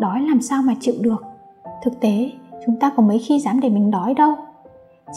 Đói 0.00 0.20
làm 0.20 0.40
sao 0.40 0.62
mà 0.62 0.74
chịu 0.80 0.94
được? 1.00 1.22
Thực 1.84 2.00
tế, 2.00 2.30
chúng 2.66 2.78
ta 2.80 2.92
có 2.96 3.02
mấy 3.02 3.18
khi 3.18 3.40
dám 3.40 3.60
để 3.60 3.68
mình 3.68 3.90
đói 3.90 4.14
đâu. 4.14 4.34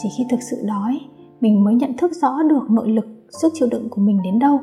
Chỉ 0.02 0.08
khi 0.18 0.24
thực 0.30 0.42
sự 0.42 0.56
đói 0.66 1.00
mình 1.40 1.64
mới 1.64 1.74
nhận 1.74 1.96
thức 1.96 2.12
rõ 2.12 2.42
được 2.42 2.70
nội 2.70 2.88
lực, 2.88 3.06
sức 3.28 3.52
chịu 3.54 3.68
đựng 3.70 3.88
của 3.90 4.00
mình 4.00 4.22
đến 4.24 4.38
đâu. 4.38 4.60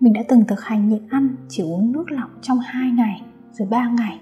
Mình 0.00 0.12
đã 0.12 0.22
từng 0.28 0.44
thực 0.48 0.60
hành 0.60 0.88
nhịn 0.88 1.08
ăn, 1.08 1.36
chỉ 1.48 1.62
uống 1.62 1.92
nước 1.92 2.04
lọc 2.10 2.30
trong 2.42 2.58
2 2.58 2.90
ngày, 2.90 3.22
rồi 3.52 3.68
3 3.70 3.90
ngày. 3.98 4.18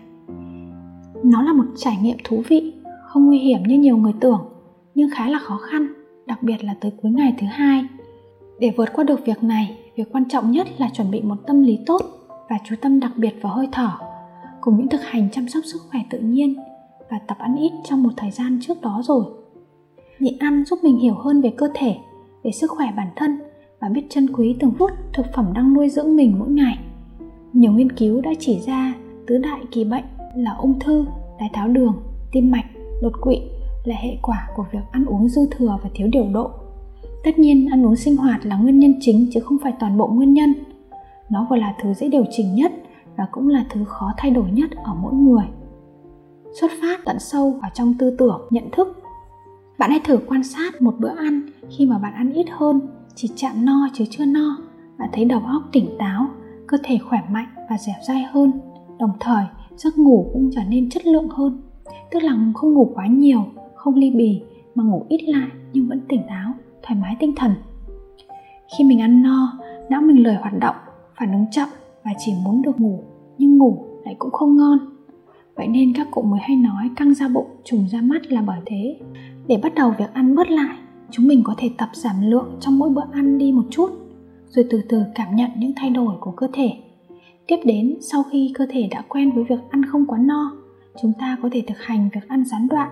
Nó 1.25 1.43
là 1.43 1.53
một 1.53 1.65
trải 1.77 1.99
nghiệm 2.03 2.17
thú 2.25 2.43
vị, 2.49 2.73
không 3.07 3.27
nguy 3.27 3.39
hiểm 3.39 3.63
như 3.67 3.79
nhiều 3.79 3.97
người 3.97 4.15
tưởng, 4.21 4.41
nhưng 4.95 5.11
khá 5.15 5.29
là 5.29 5.39
khó 5.39 5.57
khăn, 5.57 5.93
đặc 6.27 6.43
biệt 6.43 6.65
là 6.65 6.75
tới 6.81 6.93
cuối 7.03 7.11
ngày 7.11 7.35
thứ 7.41 7.47
hai. 7.47 7.85
Để 8.61 8.73
vượt 8.77 8.89
qua 8.95 9.05
được 9.05 9.27
việc 9.27 9.43
này, 9.43 9.79
việc 9.97 10.13
quan 10.13 10.29
trọng 10.29 10.51
nhất 10.51 10.67
là 10.79 10.89
chuẩn 10.93 11.11
bị 11.11 11.23
một 11.23 11.37
tâm 11.47 11.63
lý 11.63 11.79
tốt 11.87 12.03
và 12.51 12.59
chú 12.65 12.75
tâm 12.81 13.01
đặc 13.01 13.13
biệt 13.17 13.35
vào 13.43 13.55
hơi 13.55 13.69
thở, 13.73 13.91
cùng 14.61 14.77
những 14.77 14.89
thực 14.89 15.03
hành 15.03 15.29
chăm 15.33 15.49
sóc 15.49 15.65
sức 15.65 15.79
khỏe 15.91 16.01
tự 16.11 16.19
nhiên 16.19 16.55
và 17.11 17.19
tập 17.29 17.37
ăn 17.41 17.57
ít 17.57 17.73
trong 17.85 18.03
một 18.03 18.11
thời 18.17 18.31
gian 18.31 18.59
trước 18.63 18.83
đó 18.83 19.01
rồi 19.05 19.25
nhịn 20.21 20.39
ăn 20.39 20.65
giúp 20.65 20.79
mình 20.83 20.99
hiểu 20.99 21.15
hơn 21.15 21.41
về 21.41 21.51
cơ 21.57 21.69
thể 21.75 21.97
về 22.43 22.51
sức 22.51 22.71
khỏe 22.71 22.87
bản 22.97 23.09
thân 23.17 23.39
và 23.81 23.89
biết 23.89 24.07
trân 24.11 24.33
quý 24.33 24.57
từng 24.61 24.73
phút 24.79 24.91
thực 25.13 25.27
phẩm 25.35 25.53
đang 25.55 25.75
nuôi 25.75 25.89
dưỡng 25.89 26.17
mình 26.17 26.35
mỗi 26.39 26.49
ngày. 26.49 26.79
Nhiều 27.53 27.73
nghiên 27.73 27.93
cứu 27.93 28.21
đã 28.21 28.31
chỉ 28.39 28.61
ra 28.67 28.95
tứ 29.27 29.39
đại 29.39 29.61
kỳ 29.71 29.85
bệnh 29.85 30.05
là 30.35 30.55
ung 30.59 30.79
thư, 30.79 31.07
đái 31.41 31.51
tháo 31.53 31.69
đường, 31.69 31.95
tim 32.33 32.51
mạch, 32.51 32.67
đột 33.03 33.13
quỵ 33.21 33.41
là 33.85 33.97
hệ 33.97 34.17
quả 34.23 34.49
của 34.57 34.65
việc 34.73 34.83
ăn 34.91 35.05
uống 35.05 35.29
dư 35.29 35.41
thừa 35.51 35.79
và 35.83 35.91
thiếu 35.95 36.09
điều 36.13 36.27
độ. 36.33 36.51
Tất 37.25 37.39
nhiên, 37.39 37.69
ăn 37.71 37.87
uống 37.87 37.97
sinh 37.97 38.17
hoạt 38.17 38.47
là 38.47 38.57
nguyên 38.57 38.79
nhân 38.79 38.95
chính 39.01 39.27
chứ 39.33 39.41
không 39.41 39.59
phải 39.63 39.73
toàn 39.81 39.99
bộ 39.99 40.07
nguyên 40.07 40.35
nhân. 40.35 40.55
Nó 41.31 41.47
vừa 41.51 41.57
là 41.57 41.75
thứ 41.83 41.95
dễ 41.95 42.09
điều 42.09 42.25
chỉnh 42.31 42.55
nhất 42.55 42.73
và 43.17 43.27
cũng 43.33 43.49
là 43.49 43.65
thứ 43.71 43.85
khó 43.85 44.13
thay 44.17 44.31
đổi 44.31 44.51
nhất 44.51 44.71
ở 44.85 44.95
mỗi 45.03 45.13
người. 45.15 45.45
Xuất 46.61 46.71
phát 46.83 47.01
tận 47.05 47.17
sâu 47.19 47.59
vào 47.63 47.71
trong 47.75 47.95
tư 47.99 48.17
tưởng, 48.19 48.41
nhận 48.51 48.71
thức. 48.73 49.03
Bạn 49.79 49.91
hãy 49.91 50.01
thử 50.05 50.19
quan 50.27 50.45
sát 50.45 50.83
một 50.83 50.95
bữa 50.99 51.09
ăn 51.17 51.41
khi 51.71 51.87
mà 51.87 51.99
bạn 51.99 52.15
ăn 52.15 52.33
ít 52.33 52.47
hơn, 52.51 52.81
chỉ 53.15 53.31
chạm 53.37 53.65
no 53.65 53.89
chứ 53.93 54.05
chưa 54.11 54.25
no. 54.25 54.57
Bạn 54.99 55.09
thấy 55.13 55.25
đầu 55.25 55.41
óc 55.41 55.63
tỉnh 55.73 55.89
táo, 55.99 56.27
cơ 56.67 56.77
thể 56.83 56.99
khỏe 56.99 57.21
mạnh 57.31 57.47
và 57.71 57.79
dẻo 57.79 57.95
dai 58.09 58.23
hơn. 58.23 58.53
Đồng 58.99 59.11
thời, 59.21 59.45
giấc 59.77 59.99
ngủ 59.99 60.31
cũng 60.33 60.51
trở 60.55 60.61
nên 60.69 60.91
chất 60.91 61.07
lượng 61.07 61.29
hơn. 61.29 61.63
Tức 62.11 62.23
là 62.23 62.33
không 62.55 62.75
ngủ 62.75 62.93
quá 62.95 63.07
nhiều, 63.07 63.45
không 63.75 63.95
ly 63.95 64.11
bì, 64.11 64.43
mà 64.75 64.85
ngủ 64.85 65.07
ít 65.09 65.23
lại 65.27 65.49
nhưng 65.73 65.89
vẫn 65.89 66.01
tỉnh 66.09 66.23
táo, 66.29 66.53
thoải 66.83 67.01
mái 67.01 67.17
tinh 67.21 67.33
thần. 67.37 67.53
Khi 68.77 68.85
mình 68.85 69.01
ăn 69.01 69.23
no, 69.23 69.59
não 69.89 70.01
mình 70.01 70.23
lười 70.23 70.35
hoạt 70.35 70.59
động, 70.61 70.77
phản 71.19 71.33
ứng 71.33 71.47
chậm 71.51 71.69
và 72.05 72.11
chỉ 72.19 72.33
muốn 72.45 72.63
được 72.63 72.81
ngủ, 72.81 73.05
nhưng 73.39 73.59
ngủ 73.59 73.85
lại 74.05 74.17
cũng 74.19 74.31
không 74.31 74.57
ngon. 74.57 74.79
Vậy 75.57 75.69
nên 75.69 75.93
các 75.97 76.09
cụ 76.11 76.23
mới 76.23 76.41
hay 76.41 76.57
nói 76.57 76.91
căng 76.97 77.15
ra 77.15 77.29
bụng, 77.29 77.47
trùng 77.65 77.87
ra 77.93 78.01
mắt 78.01 78.33
là 78.33 78.43
bởi 78.43 78.61
thế 78.67 79.01
để 79.49 79.57
bắt 79.63 79.75
đầu 79.75 79.95
việc 79.99 80.15
ăn 80.15 80.35
bớt 80.35 80.51
lại, 80.51 80.77
chúng 81.11 81.29
mình 81.29 81.43
có 81.45 81.55
thể 81.59 81.71
tập 81.79 81.89
giảm 81.93 82.15
lượng 82.21 82.57
trong 82.61 82.79
mỗi 82.79 82.91
bữa 82.91 83.05
ăn 83.13 83.39
đi 83.39 83.53
một 83.53 83.65
chút, 83.71 83.91
rồi 84.49 84.67
từ 84.71 84.83
từ 84.89 85.03
cảm 85.15 85.37
nhận 85.37 85.51
những 85.57 85.73
thay 85.77 85.91
đổi 85.91 86.15
của 86.21 86.31
cơ 86.31 86.49
thể. 86.53 86.71
Tiếp 87.47 87.57
đến, 87.65 87.97
sau 88.01 88.23
khi 88.23 88.53
cơ 88.55 88.67
thể 88.71 88.89
đã 88.91 89.03
quen 89.09 89.33
với 89.33 89.45
việc 89.45 89.61
ăn 89.71 89.85
không 89.85 90.07
quá 90.07 90.19
no, 90.19 90.53
chúng 91.03 91.13
ta 91.19 91.39
có 91.43 91.49
thể 91.53 91.63
thực 91.67 91.79
hành 91.81 92.09
việc 92.15 92.29
ăn 92.29 92.45
gián 92.45 92.69
đoạn. 92.69 92.91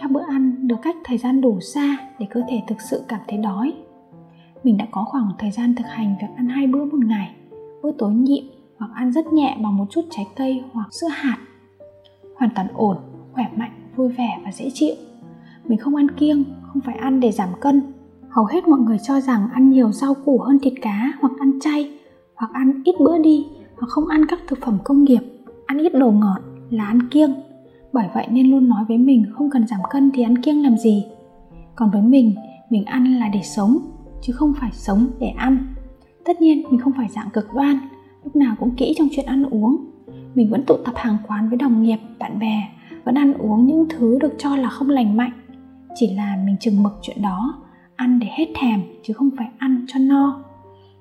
Các 0.00 0.10
bữa 0.10 0.22
ăn 0.28 0.68
được 0.68 0.76
cách 0.82 0.96
thời 1.04 1.18
gian 1.18 1.40
đủ 1.40 1.60
xa 1.60 1.96
để 2.18 2.26
cơ 2.30 2.42
thể 2.48 2.62
thực 2.66 2.80
sự 2.80 3.02
cảm 3.08 3.20
thấy 3.28 3.38
đói. 3.38 3.74
Mình 4.64 4.76
đã 4.76 4.86
có 4.90 5.04
khoảng 5.04 5.32
thời 5.38 5.50
gian 5.50 5.74
thực 5.74 5.86
hành 5.86 6.16
việc 6.20 6.28
ăn 6.36 6.48
hai 6.48 6.66
bữa 6.66 6.84
một 6.84 7.04
ngày, 7.06 7.34
bữa 7.82 7.92
tối 7.98 8.14
nhịn 8.14 8.44
hoặc 8.78 8.90
ăn 8.94 9.12
rất 9.12 9.32
nhẹ 9.32 9.56
bằng 9.62 9.76
một 9.76 9.86
chút 9.90 10.02
trái 10.10 10.26
cây 10.36 10.62
hoặc 10.72 10.94
sữa 10.94 11.08
hạt. 11.10 11.38
Hoàn 12.36 12.50
toàn 12.54 12.68
ổn, 12.74 12.96
khỏe 13.32 13.46
mạnh, 13.56 13.72
vui 13.96 14.08
vẻ 14.08 14.40
và 14.44 14.52
dễ 14.52 14.70
chịu 14.74 14.94
mình 15.68 15.78
không 15.78 15.96
ăn 15.96 16.08
kiêng, 16.10 16.44
không 16.62 16.82
phải 16.82 16.94
ăn 16.94 17.20
để 17.20 17.32
giảm 17.32 17.48
cân. 17.60 17.82
Hầu 18.28 18.44
hết 18.44 18.68
mọi 18.68 18.80
người 18.80 18.98
cho 18.98 19.20
rằng 19.20 19.48
ăn 19.52 19.70
nhiều 19.70 19.92
rau 19.92 20.14
củ 20.14 20.38
hơn 20.38 20.58
thịt 20.62 20.74
cá 20.82 21.12
hoặc 21.20 21.32
ăn 21.38 21.60
chay, 21.60 21.90
hoặc 22.34 22.50
ăn 22.52 22.82
ít 22.84 22.94
bữa 23.00 23.18
đi, 23.18 23.46
hoặc 23.76 23.88
không 23.88 24.06
ăn 24.06 24.26
các 24.28 24.38
thực 24.48 24.58
phẩm 24.62 24.78
công 24.84 25.04
nghiệp, 25.04 25.20
ăn 25.66 25.78
ít 25.78 25.94
đồ 25.94 26.10
ngọt 26.10 26.38
là 26.70 26.84
ăn 26.84 27.08
kiêng. 27.10 27.34
Bởi 27.92 28.08
vậy 28.14 28.26
nên 28.30 28.50
luôn 28.50 28.68
nói 28.68 28.84
với 28.88 28.98
mình 28.98 29.26
không 29.34 29.50
cần 29.50 29.66
giảm 29.66 29.80
cân 29.90 30.10
thì 30.14 30.22
ăn 30.22 30.42
kiêng 30.42 30.62
làm 30.62 30.76
gì. 30.76 31.06
Còn 31.76 31.90
với 31.90 32.02
mình 32.02 32.34
mình 32.70 32.84
ăn 32.84 33.18
là 33.18 33.28
để 33.32 33.40
sống, 33.42 33.78
chứ 34.22 34.32
không 34.32 34.52
phải 34.60 34.70
sống 34.72 35.06
để 35.18 35.28
ăn. 35.28 35.58
Tất 36.24 36.40
nhiên, 36.40 36.62
mình 36.70 36.80
không 36.80 36.92
phải 36.96 37.08
dạng 37.08 37.30
cực 37.30 37.54
đoan, 37.54 37.78
lúc 38.24 38.36
nào 38.36 38.54
cũng 38.60 38.74
kỹ 38.76 38.94
trong 38.98 39.08
chuyện 39.12 39.26
ăn 39.26 39.44
uống. 39.50 39.76
Mình 40.34 40.50
vẫn 40.50 40.64
tụ 40.66 40.76
tập 40.84 40.94
hàng 40.96 41.16
quán 41.28 41.48
với 41.48 41.58
đồng 41.58 41.82
nghiệp, 41.82 41.98
bạn 42.18 42.38
bè, 42.38 42.68
vẫn 43.04 43.14
ăn 43.14 43.34
uống 43.34 43.66
những 43.66 43.86
thứ 43.90 44.18
được 44.20 44.34
cho 44.38 44.56
là 44.56 44.68
không 44.68 44.90
lành 44.90 45.16
mạnh 45.16 45.32
chỉ 46.00 46.14
là 46.14 46.36
mình 46.44 46.56
chừng 46.60 46.82
mực 46.82 46.92
chuyện 47.02 47.22
đó, 47.22 47.54
ăn 47.96 48.18
để 48.18 48.26
hết 48.30 48.46
thèm 48.54 48.80
chứ 49.02 49.14
không 49.14 49.30
phải 49.38 49.48
ăn 49.58 49.84
cho 49.88 49.98
no. 49.98 50.44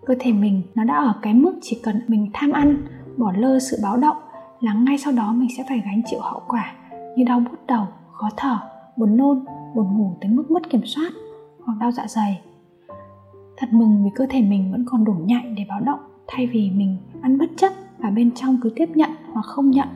Cơ 0.06 0.16
thể 0.20 0.32
mình 0.32 0.62
nó 0.76 0.84
đã 0.84 0.96
ở 0.96 1.14
cái 1.22 1.34
mức 1.34 1.54
chỉ 1.62 1.80
cần 1.84 2.02
mình 2.08 2.30
tham 2.34 2.52
ăn, 2.52 2.78
bỏ 3.18 3.32
lơ 3.36 3.60
sự 3.60 3.78
báo 3.84 3.98
động 3.98 4.18
là 4.60 4.74
ngay 4.74 4.98
sau 4.98 5.14
đó 5.14 5.34
mình 5.34 5.50
sẽ 5.58 5.64
phải 5.70 5.82
gánh 5.86 6.02
chịu 6.06 6.20
hậu 6.22 6.42
quả 6.48 6.74
như 7.18 7.24
đau 7.24 7.40
bút 7.40 7.68
đầu, 7.68 7.86
khó 8.12 8.30
thở, 8.38 8.58
buồn 8.98 9.18
nôn, 9.18 9.46
buồn 9.76 9.98
ngủ 9.98 10.18
tới 10.22 10.32
mức 10.32 10.52
mất 10.52 10.70
kiểm 10.70 10.82
soát 10.86 11.10
hoặc 11.66 11.78
đau 11.80 11.92
dạ 11.92 12.08
dày. 12.08 12.42
Thật 13.58 13.68
mừng 13.72 14.04
vì 14.04 14.10
cơ 14.16 14.26
thể 14.30 14.42
mình 14.42 14.72
vẫn 14.72 14.86
còn 14.86 15.06
đủ 15.06 15.14
nhạy 15.14 15.54
để 15.58 15.66
báo 15.70 15.80
động 15.80 16.00
thay 16.28 16.48
vì 16.48 16.72
mình 16.72 16.98
ăn 17.22 17.38
bất 17.38 17.50
chấp 17.58 17.74
và 17.98 18.10
bên 18.10 18.32
trong 18.36 18.58
cứ 18.62 18.70
tiếp 18.76 18.90
nhận 18.96 19.10
hoặc 19.34 19.46
không 19.46 19.72
nhận, 19.72 19.88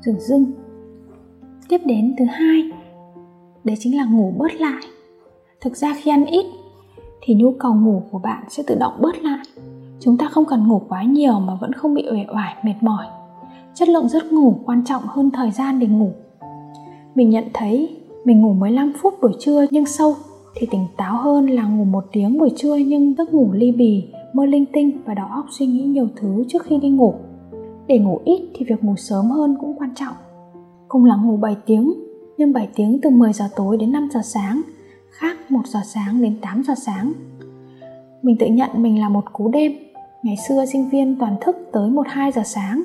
dừng 0.00 0.20
dưng. 0.20 0.52
Tiếp 1.68 1.80
đến 1.84 2.14
thứ 2.18 2.24
hai 2.24 2.70
đấy 3.64 3.76
chính 3.80 3.96
là 3.96 4.04
ngủ 4.04 4.32
bớt 4.38 4.54
lại. 4.54 4.82
Thực 5.60 5.76
ra 5.76 5.94
khi 6.02 6.10
ăn 6.10 6.24
ít 6.26 6.46
thì 7.22 7.34
nhu 7.34 7.52
cầu 7.58 7.74
ngủ 7.74 8.02
của 8.10 8.18
bạn 8.18 8.44
sẽ 8.48 8.62
tự 8.66 8.74
động 8.74 8.92
bớt 9.00 9.22
lại. 9.22 9.44
Chúng 10.00 10.16
ta 10.16 10.28
không 10.28 10.44
cần 10.44 10.68
ngủ 10.68 10.82
quá 10.88 11.02
nhiều 11.02 11.40
mà 11.40 11.54
vẫn 11.60 11.72
không 11.72 11.94
bị 11.94 12.06
uể 12.10 12.24
oải, 12.34 12.54
mệt 12.64 12.74
mỏi. 12.80 13.06
Chất 13.74 13.88
lượng 13.88 14.08
giấc 14.08 14.32
ngủ 14.32 14.54
quan 14.66 14.84
trọng 14.84 15.02
hơn 15.06 15.30
thời 15.30 15.50
gian 15.50 15.78
để 15.78 15.86
ngủ. 15.86 16.10
Mình 17.14 17.30
nhận 17.30 17.44
thấy 17.52 17.96
mình 18.24 18.40
ngủ 18.40 18.52
15 18.52 18.92
phút 19.02 19.14
buổi 19.22 19.32
trưa 19.40 19.66
nhưng 19.70 19.86
sâu 19.86 20.14
thì 20.54 20.66
tỉnh 20.70 20.86
táo 20.96 21.16
hơn 21.16 21.46
là 21.46 21.62
ngủ 21.62 21.84
một 21.84 22.04
tiếng 22.12 22.38
buổi 22.38 22.50
trưa 22.56 22.76
nhưng 22.76 23.14
giấc 23.14 23.34
ngủ 23.34 23.50
ly 23.52 23.72
bì, 23.72 24.04
mơ 24.32 24.46
linh 24.46 24.64
tinh 24.72 24.90
và 25.04 25.14
đầu 25.14 25.26
óc 25.30 25.46
suy 25.50 25.66
nghĩ 25.66 25.82
nhiều 25.82 26.08
thứ 26.16 26.44
trước 26.48 26.62
khi 26.62 26.78
đi 26.78 26.88
ngủ. 26.88 27.14
Để 27.86 27.98
ngủ 27.98 28.20
ít 28.24 28.50
thì 28.54 28.64
việc 28.68 28.84
ngủ 28.84 28.94
sớm 28.96 29.30
hơn 29.30 29.56
cũng 29.60 29.78
quan 29.78 29.94
trọng. 29.94 30.14
Cùng 30.88 31.04
là 31.04 31.16
ngủ 31.16 31.36
7 31.36 31.56
tiếng 31.66 31.94
nhưng 32.38 32.52
7 32.52 32.68
tiếng 32.74 33.00
từ 33.02 33.10
10 33.10 33.32
giờ 33.32 33.44
tối 33.56 33.76
đến 33.76 33.92
5 33.92 34.08
giờ 34.12 34.20
sáng, 34.24 34.62
khác 35.10 35.50
1 35.50 35.60
giờ 35.66 35.80
sáng 35.84 36.22
đến 36.22 36.40
8 36.40 36.62
giờ 36.62 36.74
sáng 36.86 37.12
mình 38.22 38.36
tự 38.38 38.46
nhận 38.46 38.70
mình 38.74 39.00
là 39.00 39.08
một 39.08 39.32
cú 39.32 39.48
đêm 39.48 39.72
ngày 40.22 40.36
xưa 40.48 40.64
sinh 40.66 40.88
viên 40.88 41.18
toàn 41.18 41.36
thức 41.40 41.56
tới 41.72 41.90
1-2 41.90 42.30
giờ 42.32 42.42
sáng 42.44 42.84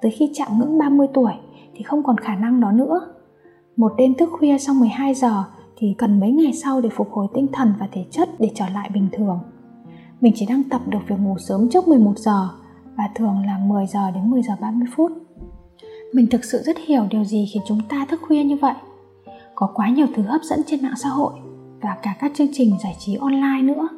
tới 0.00 0.10
khi 0.10 0.30
chạm 0.34 0.58
ngưỡng 0.58 0.78
30 0.78 1.06
tuổi 1.14 1.32
thì 1.74 1.82
không 1.82 2.02
còn 2.02 2.18
khả 2.18 2.34
năng 2.34 2.60
đó 2.60 2.72
nữa 2.72 3.00
một 3.76 3.92
đêm 3.98 4.14
thức 4.14 4.28
khuya 4.32 4.58
sau 4.58 4.74
12 4.74 5.14
giờ 5.14 5.44
thì 5.76 5.94
cần 5.98 6.20
mấy 6.20 6.32
ngày 6.32 6.52
sau 6.52 6.80
để 6.80 6.88
phục 6.88 7.12
hồi 7.12 7.26
tinh 7.34 7.46
thần 7.52 7.72
và 7.80 7.88
thể 7.92 8.04
chất 8.10 8.28
để 8.38 8.50
trở 8.54 8.64
lại 8.74 8.90
bình 8.94 9.08
thường. 9.12 9.38
Mình 10.20 10.32
chỉ 10.36 10.46
đang 10.46 10.62
tập 10.70 10.80
được 10.86 10.98
việc 11.08 11.16
ngủ 11.18 11.36
sớm 11.38 11.68
trước 11.70 11.88
11 11.88 12.12
giờ 12.16 12.48
và 12.96 13.04
thường 13.14 13.42
là 13.46 13.58
10 13.58 13.86
giờ 13.86 14.10
đến 14.10 14.30
10 14.30 14.42
giờ 14.42 14.52
30 14.60 14.88
phút. 14.96 15.12
Mình 16.12 16.26
thực 16.30 16.44
sự 16.44 16.62
rất 16.64 16.76
hiểu 16.86 17.02
điều 17.10 17.24
gì 17.24 17.48
khiến 17.52 17.62
chúng 17.66 17.80
ta 17.88 18.06
thức 18.10 18.20
khuya 18.26 18.44
như 18.44 18.56
vậy. 18.56 18.74
Có 19.60 19.66
quá 19.74 19.88
nhiều 19.88 20.06
thứ 20.14 20.22
hấp 20.22 20.42
dẫn 20.42 20.60
trên 20.66 20.82
mạng 20.82 20.96
xã 20.96 21.08
hội 21.08 21.32
và 21.80 21.96
cả 22.02 22.14
các 22.20 22.32
chương 22.34 22.46
trình 22.52 22.70
giải 22.82 22.96
trí 22.98 23.14
online 23.14 23.62
nữa. 23.62 23.88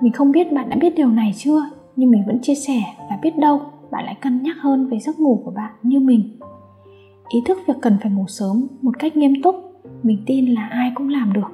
Mình 0.00 0.12
không 0.12 0.32
biết 0.32 0.52
bạn 0.52 0.68
đã 0.68 0.76
biết 0.80 0.94
điều 0.96 1.08
này 1.08 1.32
chưa, 1.36 1.62
nhưng 1.96 2.10
mình 2.10 2.22
vẫn 2.26 2.38
chia 2.42 2.54
sẻ 2.54 2.82
và 3.10 3.18
biết 3.22 3.38
đâu 3.38 3.60
bạn 3.90 4.04
lại 4.04 4.16
cân 4.20 4.42
nhắc 4.42 4.56
hơn 4.60 4.86
về 4.86 4.98
giấc 4.98 5.20
ngủ 5.20 5.42
của 5.44 5.50
bạn 5.50 5.72
như 5.82 6.00
mình. 6.00 6.38
Ý 7.28 7.42
thức 7.46 7.58
việc 7.66 7.74
cần 7.82 7.96
phải 8.02 8.12
ngủ 8.12 8.24
sớm 8.28 8.66
một 8.82 8.98
cách 8.98 9.16
nghiêm 9.16 9.42
túc, 9.42 9.54
mình 10.02 10.22
tin 10.26 10.46
là 10.46 10.68
ai 10.70 10.92
cũng 10.94 11.08
làm 11.08 11.32
được. 11.32 11.48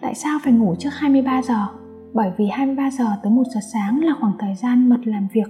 Tại 0.00 0.14
sao 0.14 0.38
phải 0.42 0.52
ngủ 0.52 0.74
trước 0.78 0.90
23 0.92 1.42
giờ? 1.42 1.66
Bởi 2.12 2.30
vì 2.36 2.46
23 2.46 2.90
giờ 2.90 3.06
tới 3.22 3.32
1 3.32 3.42
giờ 3.54 3.60
sáng 3.72 4.04
là 4.04 4.12
khoảng 4.20 4.38
thời 4.38 4.54
gian 4.54 4.88
mật 4.88 5.00
làm 5.04 5.28
việc, 5.32 5.48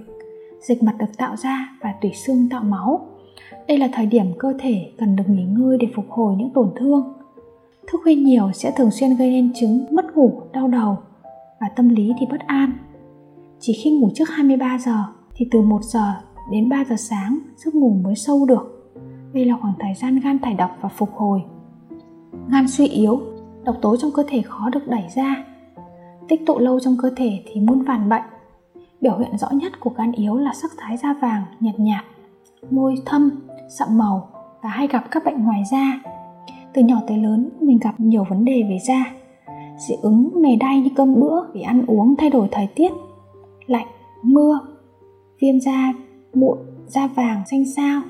dịch 0.67 0.83
mật 0.83 0.93
được 0.99 1.17
tạo 1.17 1.35
ra 1.35 1.69
và 1.81 1.93
tủy 2.01 2.11
xương 2.13 2.49
tạo 2.49 2.63
máu. 2.63 3.10
Đây 3.67 3.77
là 3.77 3.89
thời 3.93 4.05
điểm 4.05 4.25
cơ 4.39 4.53
thể 4.59 4.91
cần 4.97 5.15
được 5.15 5.23
nghỉ 5.29 5.43
ngơi 5.43 5.77
để 5.77 5.87
phục 5.95 6.05
hồi 6.09 6.35
những 6.37 6.49
tổn 6.53 6.71
thương. 6.75 7.13
Thức 7.87 8.01
khuya 8.03 8.15
nhiều 8.15 8.51
sẽ 8.53 8.71
thường 8.77 8.91
xuyên 8.91 9.15
gây 9.15 9.29
nên 9.29 9.51
chứng 9.55 9.85
mất 9.91 10.05
ngủ, 10.15 10.41
đau 10.53 10.67
đầu 10.67 10.97
và 11.59 11.67
tâm 11.75 11.89
lý 11.89 12.13
thì 12.19 12.25
bất 12.31 12.39
an. 12.47 12.71
Chỉ 13.59 13.73
khi 13.83 13.91
ngủ 13.91 14.09
trước 14.15 14.29
23 14.29 14.77
giờ 14.85 15.03
thì 15.35 15.47
từ 15.51 15.61
1 15.61 15.83
giờ 15.83 16.13
đến 16.51 16.69
3 16.69 16.83
giờ 16.89 16.95
sáng 16.97 17.39
giấc 17.55 17.75
ngủ 17.75 17.89
mới 18.03 18.15
sâu 18.15 18.45
được. 18.45 18.93
Đây 19.33 19.45
là 19.45 19.57
khoảng 19.61 19.73
thời 19.79 19.93
gian 19.93 20.19
gan 20.19 20.39
thải 20.39 20.53
độc 20.53 20.77
và 20.81 20.89
phục 20.89 21.09
hồi. 21.15 21.41
Gan 22.49 22.67
suy 22.67 22.87
yếu, 22.87 23.21
độc 23.63 23.75
tố 23.81 23.97
trong 23.97 24.11
cơ 24.11 24.23
thể 24.27 24.41
khó 24.41 24.69
được 24.69 24.87
đẩy 24.87 25.03
ra. 25.15 25.45
Tích 26.27 26.45
tụ 26.45 26.59
lâu 26.59 26.79
trong 26.79 26.97
cơ 27.01 27.09
thể 27.15 27.43
thì 27.45 27.61
muôn 27.61 27.83
vàn 27.83 28.09
bệnh. 28.09 28.23
Biểu 29.01 29.17
hiện 29.17 29.37
rõ 29.37 29.47
nhất 29.51 29.79
của 29.79 29.89
gan 29.89 30.11
yếu 30.11 30.37
là 30.37 30.53
sắc 30.53 30.71
thái 30.77 30.97
da 30.97 31.13
vàng, 31.21 31.43
nhạt 31.59 31.79
nhạt, 31.79 32.05
môi 32.69 32.95
thâm, 33.05 33.29
sậm 33.79 33.97
màu 33.97 34.29
và 34.63 34.69
hay 34.69 34.87
gặp 34.87 35.03
các 35.11 35.25
bệnh 35.25 35.43
ngoài 35.43 35.63
da. 35.71 36.01
Từ 36.73 36.81
nhỏ 36.81 36.97
tới 37.07 37.17
lớn 37.17 37.49
mình 37.61 37.79
gặp 37.83 37.99
nhiều 37.99 38.25
vấn 38.29 38.45
đề 38.45 38.63
về 38.69 38.77
da. 38.87 39.05
Dị 39.87 39.95
ứng 40.01 40.31
mề 40.41 40.55
đay 40.55 40.81
như 40.81 40.89
cơm 40.95 41.15
bữa 41.15 41.41
vì 41.53 41.61
ăn 41.61 41.85
uống 41.87 42.15
thay 42.15 42.29
đổi 42.29 42.47
thời 42.51 42.67
tiết, 42.75 42.91
lạnh, 43.65 43.87
mưa, 44.23 44.59
viêm 45.41 45.59
da, 45.59 45.93
mụn, 46.33 46.57
da 46.87 47.07
vàng, 47.07 47.41
xanh 47.51 47.65
xao. 47.65 48.01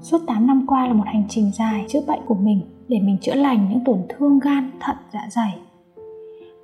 Suốt 0.00 0.18
8 0.26 0.46
năm 0.46 0.64
qua 0.66 0.86
là 0.86 0.92
một 0.92 1.04
hành 1.06 1.24
trình 1.28 1.50
dài 1.58 1.84
chữa 1.88 2.00
bệnh 2.06 2.20
của 2.26 2.34
mình 2.34 2.60
để 2.88 3.00
mình 3.00 3.18
chữa 3.20 3.34
lành 3.34 3.66
những 3.70 3.84
tổn 3.84 3.98
thương 4.08 4.38
gan, 4.38 4.70
thận, 4.80 4.96
dạ 5.12 5.26
dày. 5.30 5.58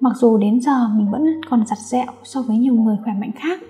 Mặc 0.00 0.12
dù 0.16 0.38
đến 0.38 0.60
giờ 0.60 0.88
mình 0.88 1.10
vẫn 1.10 1.40
còn 1.50 1.66
giặt 1.66 1.78
dẹo 1.78 2.06
so 2.24 2.42
với 2.42 2.58
nhiều 2.58 2.74
người 2.74 2.96
khỏe 3.04 3.12
mạnh 3.20 3.32
khác, 3.36 3.60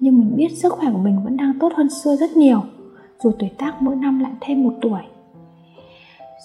nhưng 0.00 0.18
mình 0.18 0.36
biết 0.36 0.48
sức 0.56 0.72
khỏe 0.72 0.90
của 0.92 0.98
mình 0.98 1.24
vẫn 1.24 1.36
đang 1.36 1.58
tốt 1.60 1.72
hơn 1.76 1.90
xưa 1.90 2.16
rất 2.16 2.36
nhiều, 2.36 2.62
dù 3.22 3.32
tuổi 3.38 3.50
tác 3.58 3.82
mỗi 3.82 3.96
năm 3.96 4.18
lại 4.18 4.32
thêm 4.40 4.62
một 4.62 4.74
tuổi. 4.82 5.00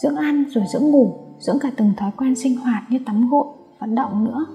Dưỡng 0.02 0.16
ăn 0.16 0.44
rồi 0.50 0.64
dưỡng 0.74 0.92
ngủ, 0.92 1.14
dưỡng 1.40 1.60
cả 1.60 1.72
từng 1.78 1.94
thói 1.98 2.12
quen 2.18 2.36
sinh 2.36 2.58
hoạt 2.58 2.84
như 2.90 3.00
tắm 3.06 3.30
gội, 3.30 3.48
vận 3.80 3.96
động 3.96 4.26
nữa. 4.26 4.46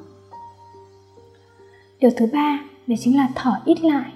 Điều 2.01 2.11
thứ 2.17 2.27
ba, 2.33 2.61
đấy 2.87 2.99
chính 3.01 3.17
là 3.17 3.29
thở 3.35 3.53
ít 3.65 3.85
lại. 3.85 4.13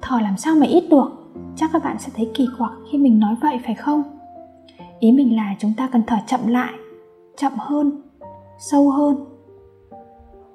Thở 0.00 0.20
làm 0.20 0.36
sao 0.36 0.54
mà 0.54 0.66
ít 0.66 0.84
được? 0.90 1.08
Chắc 1.56 1.70
các 1.72 1.84
bạn 1.84 1.96
sẽ 1.98 2.12
thấy 2.14 2.30
kỳ 2.34 2.48
quặc 2.58 2.72
khi 2.90 2.98
mình 2.98 3.20
nói 3.20 3.36
vậy 3.42 3.58
phải 3.64 3.74
không? 3.74 4.02
Ý 5.00 5.12
mình 5.12 5.36
là 5.36 5.54
chúng 5.58 5.72
ta 5.76 5.88
cần 5.92 6.02
thở 6.06 6.16
chậm 6.26 6.46
lại 6.46 6.72
chậm 7.36 7.52
hơn 7.56 8.02
sâu 8.58 8.90
hơn. 8.90 9.24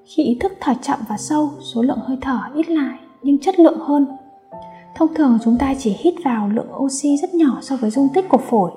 Khi 0.05 0.23
ý 0.23 0.37
thức 0.41 0.51
thở 0.59 0.73
chậm 0.81 0.99
và 1.09 1.17
sâu 1.17 1.51
số 1.59 1.81
lượng 1.81 1.99
hơi 2.01 2.17
thở 2.21 2.39
ít 2.53 2.69
lại 2.69 2.99
nhưng 3.23 3.39
chất 3.39 3.59
lượng 3.59 3.79
hơn. 3.79 4.05
Thông 4.95 5.13
thường 5.13 5.37
chúng 5.43 5.57
ta 5.57 5.73
chỉ 5.79 5.95
hít 5.99 6.13
vào 6.25 6.49
lượng 6.49 6.75
oxy 6.75 7.17
rất 7.17 7.33
nhỏ 7.33 7.57
so 7.61 7.75
với 7.75 7.89
dung 7.89 8.07
tích 8.13 8.29
của 8.29 8.37
phổi. 8.37 8.71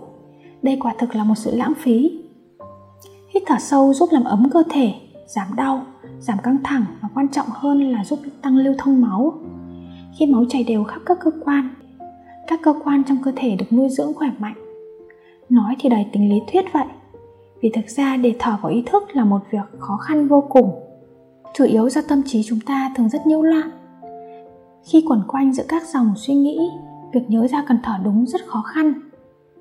Đây 0.62 0.78
quả 0.80 0.94
thực 0.98 1.14
là 1.14 1.24
một 1.24 1.34
sự 1.34 1.56
lãng 1.56 1.72
phí. 1.76 2.20
Hít 3.34 3.42
thở 3.46 3.56
sâu 3.58 3.94
giúp 3.94 4.08
làm 4.12 4.24
ấm 4.24 4.48
cơ 4.52 4.62
thể, 4.70 4.92
giảm 5.26 5.46
đau, 5.56 5.82
giảm 6.20 6.38
căng 6.42 6.58
thẳng 6.64 6.84
và 7.02 7.08
quan 7.14 7.28
trọng 7.28 7.46
hơn 7.50 7.92
là 7.92 8.04
giúp 8.04 8.18
tăng 8.42 8.56
lưu 8.56 8.74
thông 8.78 9.00
máu. 9.00 9.32
Khi 10.18 10.26
máu 10.26 10.44
chảy 10.48 10.64
đều 10.64 10.84
khắp 10.84 11.00
các 11.06 11.18
cơ 11.20 11.30
quan, 11.44 11.68
các 12.46 12.60
cơ 12.62 12.74
quan 12.84 13.02
trong 13.04 13.18
cơ 13.24 13.32
thể 13.36 13.56
được 13.56 13.72
nuôi 13.72 13.88
dưỡng 13.88 14.14
khỏe 14.14 14.28
mạnh. 14.38 14.54
Nói 15.48 15.76
thì 15.80 15.88
đầy 15.88 16.06
tính 16.12 16.30
lý 16.30 16.40
thuyết 16.52 16.64
vậy, 16.72 16.86
vì 17.60 17.70
thực 17.74 17.88
ra 17.88 18.16
để 18.16 18.34
thở 18.38 18.56
vào 18.62 18.72
ý 18.72 18.82
thức 18.86 19.02
là 19.12 19.24
một 19.24 19.40
việc 19.50 19.78
khó 19.78 19.96
khăn 19.96 20.28
vô 20.28 20.44
cùng. 20.48 20.70
Chủ 21.54 21.64
yếu 21.64 21.90
do 21.90 22.00
tâm 22.08 22.22
trí 22.26 22.42
chúng 22.42 22.60
ta 22.66 22.92
thường 22.96 23.08
rất 23.08 23.26
nhiễu 23.26 23.42
loạn 23.42 23.70
khi 24.84 25.04
quẩn 25.08 25.22
quanh 25.28 25.52
giữa 25.52 25.64
các 25.68 25.82
dòng 25.82 26.12
suy 26.16 26.34
nghĩ, 26.34 26.70
việc 27.12 27.30
nhớ 27.30 27.46
ra 27.46 27.64
cần 27.68 27.78
thở 27.82 27.94
đúng 28.04 28.26
rất 28.26 28.40
khó 28.46 28.62
khăn. 28.62 28.94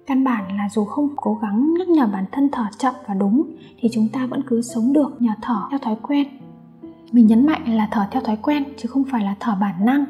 Căn 0.05 0.23
bản 0.23 0.57
là 0.57 0.69
dù 0.69 0.85
không 0.85 1.09
cố 1.15 1.39
gắng 1.41 1.73
nhắc 1.79 1.89
nhở 1.89 2.07
bản 2.07 2.25
thân 2.31 2.49
thở 2.51 2.63
chậm 2.77 2.93
và 3.07 3.13
đúng, 3.13 3.43
thì 3.79 3.89
chúng 3.93 4.07
ta 4.13 4.25
vẫn 4.25 4.41
cứ 4.47 4.61
sống 4.61 4.93
được 4.93 5.21
nhờ 5.21 5.31
thở 5.41 5.55
theo 5.69 5.79
thói 5.79 5.95
quen. 6.01 6.27
Mình 7.11 7.27
nhấn 7.27 7.45
mạnh 7.45 7.77
là 7.77 7.87
thở 7.91 8.05
theo 8.11 8.21
thói 8.21 8.35
quen, 8.35 8.63
chứ 8.77 8.89
không 8.89 9.03
phải 9.11 9.23
là 9.23 9.35
thở 9.39 9.55
bản 9.61 9.85
năng. 9.85 10.05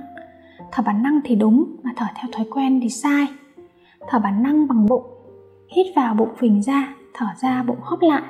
Thở 0.72 0.84
bản 0.84 1.04
năng 1.04 1.20
thì 1.24 1.36
đúng 1.36 1.76
mà 1.84 1.92
thở 1.96 2.06
theo 2.16 2.32
thói 2.32 2.46
quen 2.52 2.80
thì 2.82 2.90
sai. 2.90 3.28
Thở 4.08 4.20
bản 4.20 4.44
năng 4.44 4.68
bằng 4.68 4.86
bụng, 4.86 5.04
hít 5.76 5.86
vào 5.96 6.14
bụng 6.14 6.30
phình 6.38 6.62
ra, 6.62 6.96
thở 7.14 7.26
ra 7.42 7.64
bụng 7.64 7.80
hóp 7.82 8.02
lại. 8.02 8.24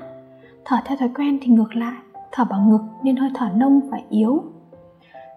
Thở 0.66 0.78
theo 0.86 0.98
thói 0.98 1.10
quen 1.16 1.40
thì 1.42 1.52
ngược 1.52 1.76
lại, 1.76 1.98
thở 2.32 2.44
bằng 2.50 2.70
ngực 2.70 2.82
nên 3.04 3.16
hơi 3.16 3.30
thở 3.34 3.50
nông 3.56 3.82
và 3.90 4.00
yếu 4.10 4.44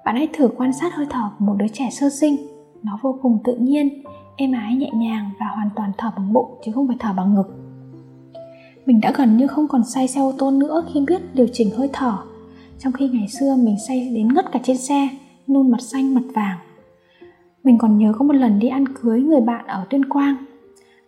bạn 0.07 0.17
hãy 0.17 0.29
thử 0.33 0.49
quan 0.57 0.73
sát 0.73 0.95
hơi 0.95 1.07
thở 1.11 1.31
của 1.39 1.45
một 1.45 1.55
đứa 1.59 1.69
trẻ 1.69 1.89
sơ 1.91 2.11
sinh. 2.11 2.37
Nó 2.83 2.99
vô 3.03 3.19
cùng 3.23 3.39
tự 3.45 3.57
nhiên, 3.57 4.03
êm 4.37 4.53
ái, 4.53 4.75
nhẹ 4.75 4.91
nhàng 4.95 5.31
và 5.41 5.47
hoàn 5.55 5.71
toàn 5.77 5.93
thở 5.99 6.11
bằng 6.17 6.33
bụng 6.33 6.61
chứ 6.65 6.73
không 6.73 6.89
phải 6.89 6.97
thở 7.01 7.13
bằng 7.13 7.35
ngực. 7.35 7.57
Mình 8.87 9.01
đã 9.01 9.13
gần 9.17 9.37
như 9.37 9.47
không 9.47 9.69
còn 9.69 9.85
say 9.85 10.09
xe 10.09 10.21
ô 10.21 10.33
tô 10.39 10.51
nữa 10.51 10.85
khi 10.93 11.01
biết 11.07 11.35
điều 11.35 11.47
chỉnh 11.53 11.71
hơi 11.77 11.91
thở. 11.93 12.17
Trong 12.79 12.93
khi 12.93 13.09
ngày 13.09 13.29
xưa 13.29 13.57
mình 13.57 13.77
say 13.89 14.13
đến 14.15 14.35
ngất 14.35 14.53
cả 14.53 14.61
trên 14.65 14.77
xe, 14.77 15.09
nôn 15.47 15.71
mặt 15.71 15.81
xanh, 15.81 16.15
mặt 16.15 16.25
vàng. 16.35 16.59
Mình 17.65 17.79
còn 17.79 17.99
nhớ 17.99 18.13
có 18.19 18.25
một 18.25 18.35
lần 18.35 18.59
đi 18.59 18.69
ăn 18.69 18.85
cưới 18.89 19.21
người 19.21 19.41
bạn 19.41 19.67
ở 19.67 19.87
tuyên 19.91 20.09
quang. 20.09 20.37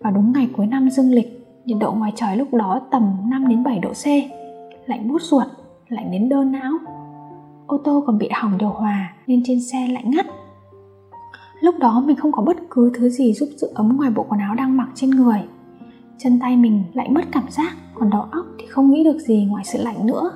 Vào 0.01 0.13
đúng 0.13 0.33
ngày 0.33 0.49
cuối 0.57 0.67
năm 0.67 0.91
dương 0.91 1.11
lịch, 1.11 1.47
nhiệt 1.65 1.79
độ 1.81 1.93
ngoài 1.93 2.13
trời 2.17 2.37
lúc 2.37 2.55
đó 2.55 2.81
tầm 2.91 3.17
5 3.31 3.49
đến 3.49 3.63
7 3.63 3.79
độ 3.79 3.91
C. 3.93 4.07
Lạnh 4.87 5.09
buốt 5.09 5.23
ruột, 5.23 5.47
lạnh 5.89 6.11
đến 6.13 6.29
đơ 6.29 6.45
não 6.45 6.98
ô 7.69 7.79
tô 7.85 8.05
còn 8.07 8.19
bị 8.19 8.29
hỏng 8.33 8.59
điều 8.59 8.69
hòa 8.69 9.13
nên 9.27 9.43
trên 9.45 9.61
xe 9.63 9.89
lạnh 9.89 10.11
ngắt. 10.11 10.27
Lúc 11.61 11.75
đó 11.79 12.03
mình 12.07 12.17
không 12.17 12.33
có 12.33 12.43
bất 12.43 12.57
cứ 12.71 12.93
thứ 12.95 13.09
gì 13.09 13.33
giúp 13.33 13.49
giữ 13.57 13.69
ấm 13.75 13.97
ngoài 13.97 14.11
bộ 14.11 14.27
quần 14.29 14.41
áo 14.41 14.55
đang 14.55 14.77
mặc 14.77 14.89
trên 14.95 15.11
người. 15.11 15.43
Chân 16.19 16.39
tay 16.41 16.57
mình 16.57 16.85
lại 16.93 17.09
mất 17.09 17.21
cảm 17.33 17.45
giác, 17.51 17.77
còn 17.95 18.11
đầu 18.11 18.23
óc 18.23 18.47
thì 18.59 18.67
không 18.67 18.91
nghĩ 18.91 19.05
được 19.05 19.19
gì 19.19 19.45
ngoài 19.45 19.65
sự 19.65 19.83
lạnh 19.83 20.07
nữa. 20.07 20.31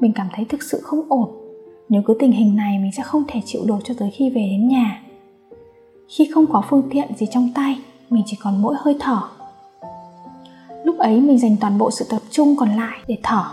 Mình 0.00 0.12
cảm 0.12 0.26
thấy 0.34 0.44
thực 0.44 0.62
sự 0.62 0.80
không 0.82 1.00
ổn. 1.08 1.30
Nếu 1.88 2.02
cứ 2.06 2.16
tình 2.18 2.32
hình 2.32 2.56
này, 2.56 2.78
mình 2.78 2.90
sẽ 2.96 3.02
không 3.02 3.24
thể 3.28 3.40
chịu 3.44 3.62
được 3.66 3.78
cho 3.84 3.94
tới 3.98 4.10
khi 4.10 4.30
về 4.30 4.48
đến 4.50 4.68
nhà. 4.68 5.02
Khi 6.08 6.30
không 6.34 6.46
có 6.46 6.62
phương 6.68 6.88
tiện 6.90 7.14
gì 7.16 7.26
trong 7.30 7.50
tay, 7.54 7.78
mình 8.10 8.22
chỉ 8.26 8.36
còn 8.42 8.62
mỗi 8.62 8.74
hơi 8.78 8.96
thở. 9.00 9.20
Lúc 10.84 10.98
ấy 10.98 11.20
mình 11.20 11.38
dành 11.38 11.56
toàn 11.60 11.78
bộ 11.78 11.90
sự 11.90 12.04
tập 12.10 12.22
trung 12.30 12.56
còn 12.56 12.68
lại 12.68 12.98
để 13.06 13.18
thở 13.22 13.44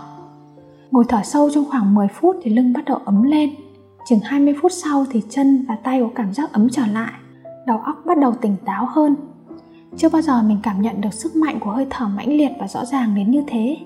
ngồi 0.96 1.04
thở 1.08 1.20
sâu 1.24 1.50
trong 1.50 1.64
khoảng 1.64 1.94
10 1.94 2.08
phút 2.08 2.36
thì 2.42 2.50
lưng 2.50 2.72
bắt 2.72 2.84
đầu 2.84 3.00
ấm 3.04 3.22
lên. 3.22 3.54
Chừng 4.08 4.18
20 4.22 4.54
phút 4.62 4.72
sau 4.72 5.06
thì 5.10 5.22
chân 5.28 5.64
và 5.68 5.76
tay 5.76 6.00
có 6.00 6.10
cảm 6.14 6.34
giác 6.34 6.52
ấm 6.52 6.68
trở 6.70 6.86
lại, 6.86 7.12
đầu 7.66 7.78
óc 7.78 7.96
bắt 8.06 8.18
đầu 8.18 8.34
tỉnh 8.40 8.56
táo 8.64 8.86
hơn. 8.86 9.16
Chưa 9.96 10.08
bao 10.08 10.22
giờ 10.22 10.42
mình 10.42 10.58
cảm 10.62 10.82
nhận 10.82 11.00
được 11.00 11.14
sức 11.14 11.36
mạnh 11.36 11.60
của 11.60 11.70
hơi 11.70 11.86
thở 11.90 12.08
mãnh 12.08 12.28
liệt 12.28 12.50
và 12.60 12.68
rõ 12.68 12.84
ràng 12.84 13.14
đến 13.14 13.30
như 13.30 13.42
thế. 13.46 13.76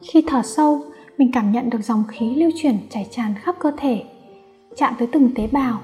Khi 0.00 0.24
thở 0.26 0.42
sâu, 0.42 0.80
mình 1.18 1.30
cảm 1.32 1.52
nhận 1.52 1.70
được 1.70 1.82
dòng 1.82 2.04
khí 2.08 2.34
lưu 2.34 2.50
chuyển 2.56 2.78
chảy 2.90 3.08
tràn 3.10 3.34
khắp 3.34 3.56
cơ 3.58 3.72
thể, 3.76 4.04
chạm 4.76 4.94
tới 4.98 5.08
từng 5.12 5.34
tế 5.34 5.46
bào. 5.46 5.80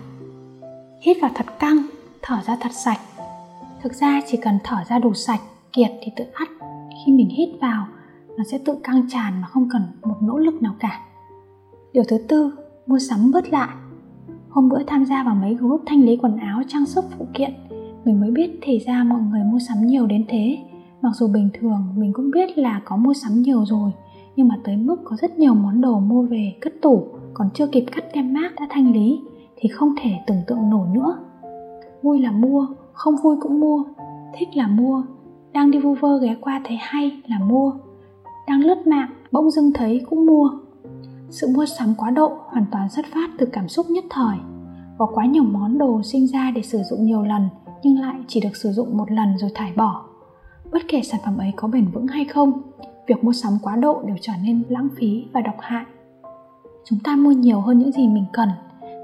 Hít 1.02 1.16
vào 1.22 1.30
thật 1.34 1.46
căng, 1.58 1.86
thở 2.22 2.38
ra 2.46 2.56
thật 2.60 2.72
sạch. 2.72 3.00
Thực 3.82 3.94
ra 3.94 4.20
chỉ 4.30 4.38
cần 4.42 4.58
thở 4.64 4.76
ra 4.88 4.98
đủ 4.98 5.14
sạch, 5.14 5.40
kiệt 5.72 5.90
thì 6.02 6.12
tự 6.16 6.24
ắt. 6.34 6.48
Khi 7.06 7.12
mình 7.12 7.28
hít 7.28 7.48
vào 7.60 7.86
nó 8.40 8.44
sẽ 8.44 8.58
tự 8.58 8.78
căng 8.84 9.08
tràn 9.08 9.40
mà 9.40 9.46
không 9.46 9.68
cần 9.72 9.82
một 10.02 10.16
nỗ 10.20 10.38
lực 10.38 10.62
nào 10.62 10.74
cả. 10.78 11.00
Điều 11.92 12.04
thứ 12.08 12.18
tư, 12.28 12.52
mua 12.86 12.98
sắm 12.98 13.30
bớt 13.32 13.52
lại. 13.52 13.68
Hôm 14.48 14.68
bữa 14.68 14.82
tham 14.86 15.04
gia 15.04 15.24
vào 15.24 15.34
mấy 15.34 15.54
group 15.54 15.82
thanh 15.86 16.02
lý 16.02 16.16
quần 16.16 16.36
áo, 16.36 16.62
trang 16.68 16.86
sức 16.86 17.04
phụ 17.18 17.26
kiện, 17.34 17.50
mình 18.04 18.20
mới 18.20 18.30
biết 18.30 18.58
thì 18.62 18.78
ra 18.78 19.04
mọi 19.04 19.20
người 19.20 19.42
mua 19.44 19.58
sắm 19.58 19.86
nhiều 19.86 20.06
đến 20.06 20.24
thế. 20.28 20.58
Mặc 21.02 21.10
dù 21.14 21.28
bình 21.28 21.48
thường, 21.60 21.84
mình 21.96 22.12
cũng 22.12 22.30
biết 22.30 22.58
là 22.58 22.80
có 22.84 22.96
mua 22.96 23.14
sắm 23.14 23.32
nhiều 23.42 23.64
rồi, 23.64 23.90
nhưng 24.36 24.48
mà 24.48 24.54
tới 24.64 24.76
mức 24.76 24.96
có 25.04 25.16
rất 25.16 25.38
nhiều 25.38 25.54
món 25.54 25.80
đồ 25.80 26.00
mua 26.00 26.22
về, 26.22 26.54
cất 26.60 26.72
tủ, 26.82 27.06
còn 27.34 27.48
chưa 27.54 27.66
kịp 27.66 27.84
cắt 27.92 28.04
tem 28.12 28.32
mát 28.32 28.52
đã 28.60 28.66
thanh 28.70 28.92
lý, 28.92 29.20
thì 29.56 29.68
không 29.68 29.94
thể 30.02 30.10
tưởng 30.26 30.42
tượng 30.46 30.70
nổi 30.70 30.88
nữa. 30.94 31.18
Vui 32.02 32.20
là 32.20 32.32
mua, 32.32 32.66
không 32.92 33.14
vui 33.22 33.36
cũng 33.40 33.60
mua. 33.60 33.84
Thích 34.38 34.48
là 34.54 34.66
mua. 34.68 35.02
Đang 35.52 35.70
đi 35.70 35.78
vu 35.78 35.94
vơ 35.94 36.18
ghé 36.18 36.36
qua 36.40 36.60
thấy 36.64 36.76
hay 36.80 37.22
là 37.26 37.38
mua 37.38 37.72
đang 38.50 38.64
lướt 38.64 38.86
mạng, 38.86 39.10
bỗng 39.32 39.50
dưng 39.50 39.72
thấy 39.72 40.00
cũng 40.10 40.26
mua. 40.26 40.50
Sự 41.28 41.46
mua 41.54 41.66
sắm 41.66 41.94
quá 41.98 42.10
độ 42.10 42.32
hoàn 42.46 42.64
toàn 42.72 42.88
xuất 42.88 43.06
phát 43.14 43.30
từ 43.38 43.46
cảm 43.46 43.68
xúc 43.68 43.86
nhất 43.90 44.04
thời. 44.10 44.36
Có 44.98 45.06
quá 45.14 45.26
nhiều 45.26 45.44
món 45.44 45.78
đồ 45.78 46.02
sinh 46.02 46.26
ra 46.26 46.50
để 46.54 46.62
sử 46.62 46.82
dụng 46.82 47.04
nhiều 47.04 47.22
lần, 47.22 47.48
nhưng 47.82 47.98
lại 47.98 48.14
chỉ 48.28 48.40
được 48.40 48.56
sử 48.56 48.72
dụng 48.72 48.96
một 48.96 49.10
lần 49.10 49.38
rồi 49.38 49.50
thải 49.54 49.72
bỏ. 49.76 50.04
Bất 50.72 50.82
kể 50.88 51.02
sản 51.02 51.20
phẩm 51.24 51.38
ấy 51.38 51.52
có 51.56 51.68
bền 51.68 51.86
vững 51.86 52.06
hay 52.06 52.24
không, 52.24 52.52
việc 53.06 53.24
mua 53.24 53.32
sắm 53.32 53.52
quá 53.62 53.76
độ 53.76 54.02
đều 54.06 54.16
trở 54.20 54.32
nên 54.44 54.62
lãng 54.68 54.88
phí 54.96 55.24
và 55.32 55.40
độc 55.40 55.56
hại. 55.60 55.84
Chúng 56.84 56.98
ta 57.04 57.16
mua 57.16 57.32
nhiều 57.32 57.60
hơn 57.60 57.78
những 57.78 57.92
gì 57.92 58.08
mình 58.08 58.24
cần, 58.32 58.48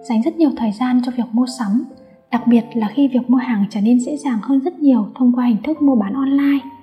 dành 0.08 0.22
rất 0.22 0.36
nhiều 0.36 0.50
thời 0.56 0.72
gian 0.72 1.00
cho 1.04 1.12
việc 1.16 1.26
mua 1.32 1.46
sắm, 1.58 1.84
đặc 2.30 2.46
biệt 2.46 2.64
là 2.74 2.88
khi 2.94 3.08
việc 3.08 3.30
mua 3.30 3.38
hàng 3.38 3.64
trở 3.70 3.80
nên 3.80 4.00
dễ 4.00 4.16
dàng 4.16 4.38
hơn 4.42 4.60
rất 4.60 4.78
nhiều 4.78 5.06
thông 5.14 5.32
qua 5.32 5.46
hình 5.46 5.62
thức 5.64 5.82
mua 5.82 5.96
bán 5.96 6.12
online 6.14 6.75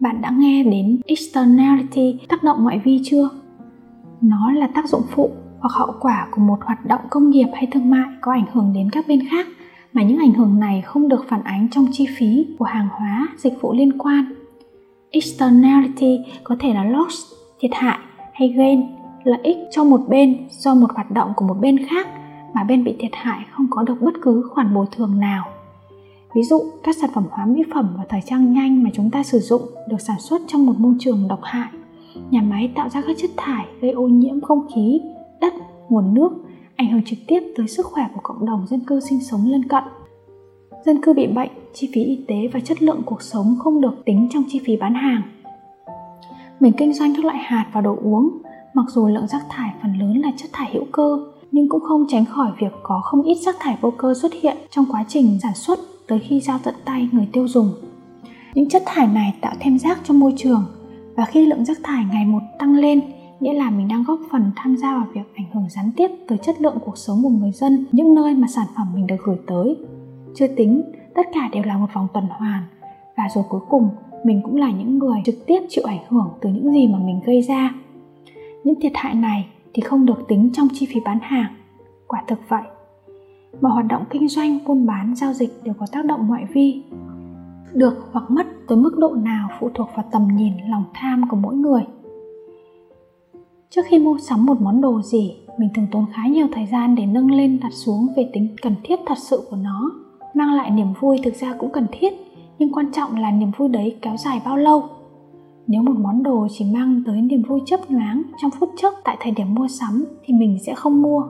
bạn 0.00 0.20
đã 0.22 0.30
nghe 0.30 0.62
đến 0.62 1.00
externality 1.06 2.18
tác 2.28 2.42
động 2.42 2.62
ngoại 2.62 2.80
vi 2.84 3.00
chưa? 3.04 3.28
Nó 4.20 4.52
là 4.52 4.66
tác 4.66 4.88
dụng 4.88 5.02
phụ 5.10 5.30
hoặc 5.60 5.72
hậu 5.72 5.92
quả 6.00 6.28
của 6.30 6.40
một 6.40 6.58
hoạt 6.64 6.86
động 6.86 7.00
công 7.10 7.30
nghiệp 7.30 7.46
hay 7.54 7.66
thương 7.72 7.90
mại 7.90 8.08
có 8.20 8.32
ảnh 8.32 8.46
hưởng 8.52 8.72
đến 8.74 8.90
các 8.90 9.04
bên 9.08 9.28
khác, 9.30 9.46
mà 9.92 10.02
những 10.02 10.18
ảnh 10.18 10.34
hưởng 10.34 10.60
này 10.60 10.82
không 10.82 11.08
được 11.08 11.24
phản 11.28 11.42
ánh 11.42 11.68
trong 11.70 11.86
chi 11.92 12.06
phí 12.18 12.46
của 12.58 12.64
hàng 12.64 12.88
hóa, 12.88 13.28
dịch 13.36 13.60
vụ 13.60 13.72
liên 13.72 13.98
quan. 13.98 14.24
Externality 15.10 16.18
có 16.44 16.56
thể 16.58 16.74
là 16.74 16.84
loss, 16.84 17.32
thiệt 17.60 17.70
hại 17.74 17.98
hay 18.32 18.48
gain, 18.48 18.82
lợi 19.24 19.40
ích 19.42 19.56
cho 19.70 19.84
một 19.84 20.00
bên 20.08 20.36
do 20.50 20.74
một 20.74 20.94
hoạt 20.94 21.10
động 21.10 21.32
của 21.36 21.46
một 21.46 21.56
bên 21.60 21.86
khác 21.86 22.08
mà 22.54 22.64
bên 22.64 22.84
bị 22.84 22.96
thiệt 22.98 23.12
hại 23.14 23.40
không 23.50 23.66
có 23.70 23.82
được 23.82 23.96
bất 24.00 24.14
cứ 24.22 24.48
khoản 24.54 24.74
bồi 24.74 24.86
thường 24.96 25.20
nào 25.20 25.44
ví 26.38 26.44
dụ, 26.44 26.62
các 26.82 26.96
sản 26.96 27.10
phẩm 27.14 27.24
hóa 27.30 27.46
mỹ 27.46 27.62
phẩm 27.74 27.94
và 27.98 28.04
thời 28.08 28.20
trang 28.26 28.52
nhanh 28.52 28.82
mà 28.82 28.90
chúng 28.94 29.10
ta 29.10 29.22
sử 29.22 29.38
dụng 29.38 29.62
được 29.88 30.00
sản 30.00 30.16
xuất 30.20 30.42
trong 30.46 30.66
một 30.66 30.72
môi 30.78 30.94
trường 30.98 31.28
độc 31.28 31.40
hại. 31.42 31.68
Nhà 32.30 32.42
máy 32.42 32.72
tạo 32.76 32.88
ra 32.88 33.02
các 33.06 33.16
chất 33.20 33.30
thải 33.36 33.66
gây 33.80 33.90
ô 33.90 34.08
nhiễm 34.08 34.40
không 34.40 34.66
khí, 34.74 35.00
đất, 35.40 35.52
nguồn 35.88 36.14
nước, 36.14 36.30
ảnh 36.76 36.90
hưởng 36.90 37.02
trực 37.06 37.18
tiếp 37.26 37.40
tới 37.56 37.68
sức 37.68 37.86
khỏe 37.86 38.08
của 38.14 38.20
cộng 38.22 38.46
đồng 38.46 38.66
dân 38.66 38.80
cư 38.80 39.00
sinh 39.00 39.20
sống 39.20 39.40
lân 39.46 39.68
cận. 39.68 39.82
Dân 40.86 41.02
cư 41.02 41.12
bị 41.12 41.26
bệnh, 41.26 41.50
chi 41.74 41.90
phí 41.94 42.04
y 42.04 42.24
tế 42.28 42.48
và 42.52 42.60
chất 42.60 42.82
lượng 42.82 43.02
cuộc 43.06 43.22
sống 43.22 43.56
không 43.58 43.80
được 43.80 44.04
tính 44.04 44.28
trong 44.30 44.42
chi 44.48 44.60
phí 44.66 44.76
bán 44.76 44.94
hàng. 44.94 45.22
Mình 46.60 46.72
kinh 46.76 46.94
doanh 46.94 47.14
các 47.16 47.24
loại 47.24 47.38
hạt 47.38 47.66
và 47.72 47.80
đồ 47.80 47.96
uống, 48.02 48.30
mặc 48.74 48.86
dù 48.88 49.08
lượng 49.08 49.26
rác 49.26 49.42
thải 49.48 49.70
phần 49.82 49.98
lớn 50.00 50.20
là 50.20 50.32
chất 50.36 50.50
thải 50.52 50.70
hữu 50.72 50.84
cơ, 50.92 51.18
nhưng 51.52 51.68
cũng 51.68 51.80
không 51.80 52.06
tránh 52.08 52.24
khỏi 52.24 52.50
việc 52.60 52.72
có 52.82 53.00
không 53.04 53.22
ít 53.22 53.36
rác 53.46 53.56
thải 53.60 53.78
vô 53.80 53.92
cơ 53.98 54.14
xuất 54.14 54.32
hiện 54.42 54.56
trong 54.70 54.84
quá 54.90 55.04
trình 55.08 55.38
sản 55.42 55.54
xuất 55.54 55.78
tới 56.08 56.18
khi 56.18 56.40
giao 56.40 56.58
tận 56.64 56.74
tay 56.84 57.08
người 57.12 57.28
tiêu 57.32 57.48
dùng. 57.48 57.72
Những 58.54 58.68
chất 58.68 58.82
thải 58.86 59.06
này 59.06 59.34
tạo 59.40 59.52
thêm 59.60 59.78
rác 59.78 59.98
cho 60.04 60.14
môi 60.14 60.34
trường, 60.36 60.64
và 61.16 61.24
khi 61.24 61.46
lượng 61.46 61.64
rác 61.64 61.78
thải 61.82 62.04
ngày 62.12 62.26
một 62.26 62.42
tăng 62.58 62.74
lên, 62.74 63.00
nghĩa 63.40 63.52
là 63.52 63.70
mình 63.70 63.88
đang 63.88 64.04
góp 64.04 64.20
phần 64.30 64.50
tham 64.56 64.76
gia 64.76 64.94
vào 64.94 65.06
việc 65.14 65.34
ảnh 65.34 65.46
hưởng 65.52 65.68
gián 65.68 65.90
tiếp 65.96 66.10
tới 66.28 66.38
chất 66.38 66.60
lượng 66.60 66.78
cuộc 66.84 66.98
sống 66.98 67.22
của 67.22 67.28
người 67.28 67.52
dân, 67.52 67.86
những 67.92 68.14
nơi 68.14 68.34
mà 68.34 68.46
sản 68.46 68.66
phẩm 68.76 68.86
mình 68.94 69.06
được 69.06 69.16
gửi 69.24 69.36
tới. 69.46 69.76
Chưa 70.34 70.46
tính, 70.46 70.82
tất 71.14 71.26
cả 71.34 71.48
đều 71.52 71.62
là 71.62 71.78
một 71.78 71.86
vòng 71.94 72.08
tuần 72.14 72.24
hoàn, 72.30 72.62
và 73.16 73.28
rồi 73.34 73.44
cuối 73.48 73.60
cùng, 73.68 73.88
mình 74.24 74.40
cũng 74.44 74.56
là 74.56 74.70
những 74.70 74.98
người 74.98 75.18
trực 75.24 75.46
tiếp 75.46 75.60
chịu 75.68 75.84
ảnh 75.86 76.04
hưởng 76.08 76.28
từ 76.40 76.50
những 76.50 76.72
gì 76.72 76.88
mà 76.88 76.98
mình 76.98 77.20
gây 77.26 77.42
ra. 77.42 77.74
Những 78.64 78.80
thiệt 78.80 78.92
hại 78.94 79.14
này 79.14 79.46
thì 79.74 79.82
không 79.82 80.06
được 80.06 80.24
tính 80.28 80.50
trong 80.52 80.68
chi 80.72 80.86
phí 80.86 81.00
bán 81.04 81.18
hàng. 81.22 81.54
Quả 82.06 82.22
thực 82.26 82.38
vậy 82.48 82.62
mọi 83.60 83.72
hoạt 83.72 83.86
động 83.86 84.04
kinh 84.10 84.28
doanh, 84.28 84.58
buôn 84.66 84.86
bán, 84.86 85.14
giao 85.16 85.32
dịch 85.32 85.50
đều 85.64 85.74
có 85.78 85.86
tác 85.92 86.04
động 86.04 86.26
ngoại 86.26 86.44
vi. 86.52 86.82
Được 87.74 88.08
hoặc 88.12 88.30
mất 88.30 88.46
tới 88.68 88.78
mức 88.78 88.98
độ 88.98 89.14
nào 89.14 89.48
phụ 89.60 89.70
thuộc 89.74 89.88
vào 89.96 90.04
tầm 90.12 90.28
nhìn, 90.36 90.52
lòng 90.70 90.84
tham 90.94 91.28
của 91.30 91.36
mỗi 91.36 91.54
người. 91.54 91.82
Trước 93.70 93.82
khi 93.86 93.98
mua 93.98 94.18
sắm 94.18 94.46
một 94.46 94.60
món 94.60 94.80
đồ 94.80 95.02
gì, 95.02 95.36
mình 95.58 95.68
thường 95.74 95.86
tốn 95.92 96.06
khá 96.12 96.26
nhiều 96.26 96.46
thời 96.52 96.66
gian 96.66 96.94
để 96.94 97.06
nâng 97.06 97.30
lên, 97.30 97.60
đặt 97.62 97.72
xuống 97.72 98.06
về 98.16 98.30
tính 98.32 98.48
cần 98.62 98.74
thiết 98.84 99.00
thật 99.06 99.18
sự 99.18 99.46
của 99.50 99.56
nó, 99.56 99.90
mang 100.34 100.54
lại 100.54 100.70
niềm 100.70 100.92
vui 101.00 101.20
thực 101.24 101.34
ra 101.34 101.54
cũng 101.58 101.70
cần 101.72 101.86
thiết, 101.92 102.12
nhưng 102.58 102.72
quan 102.72 102.92
trọng 102.92 103.16
là 103.16 103.30
niềm 103.30 103.50
vui 103.58 103.68
đấy 103.68 103.96
kéo 104.02 104.16
dài 104.16 104.40
bao 104.44 104.56
lâu. 104.56 104.82
Nếu 105.66 105.82
một 105.82 105.94
món 105.98 106.22
đồ 106.22 106.46
chỉ 106.50 106.64
mang 106.74 107.02
tới 107.06 107.22
niềm 107.22 107.42
vui 107.42 107.60
chớp 107.66 107.90
nhoáng 107.90 108.22
trong 108.42 108.50
phút 108.50 108.68
chốc 108.76 108.94
tại 109.04 109.16
thời 109.20 109.32
điểm 109.32 109.54
mua 109.54 109.68
sắm 109.68 110.04
thì 110.24 110.34
mình 110.34 110.58
sẽ 110.66 110.74
không 110.74 111.02
mua 111.02 111.22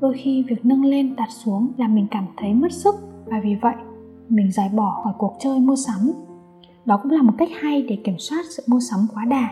đôi 0.00 0.14
khi 0.14 0.44
việc 0.48 0.64
nâng 0.64 0.84
lên 0.84 1.16
đặt 1.16 1.28
xuống 1.30 1.68
làm 1.76 1.94
mình 1.94 2.06
cảm 2.10 2.26
thấy 2.36 2.54
mất 2.54 2.72
sức 2.72 2.94
và 3.26 3.40
vì 3.44 3.54
vậy 3.54 3.74
mình 4.28 4.52
giải 4.52 4.70
bỏ 4.74 5.00
khỏi 5.04 5.12
cuộc 5.18 5.36
chơi 5.40 5.60
mua 5.60 5.76
sắm. 5.76 6.12
Đó 6.84 7.00
cũng 7.02 7.12
là 7.12 7.22
một 7.22 7.32
cách 7.38 7.48
hay 7.60 7.82
để 7.82 7.98
kiểm 8.04 8.18
soát 8.18 8.44
sự 8.56 8.62
mua 8.66 8.80
sắm 8.80 9.00
quá 9.14 9.24
đà. 9.24 9.48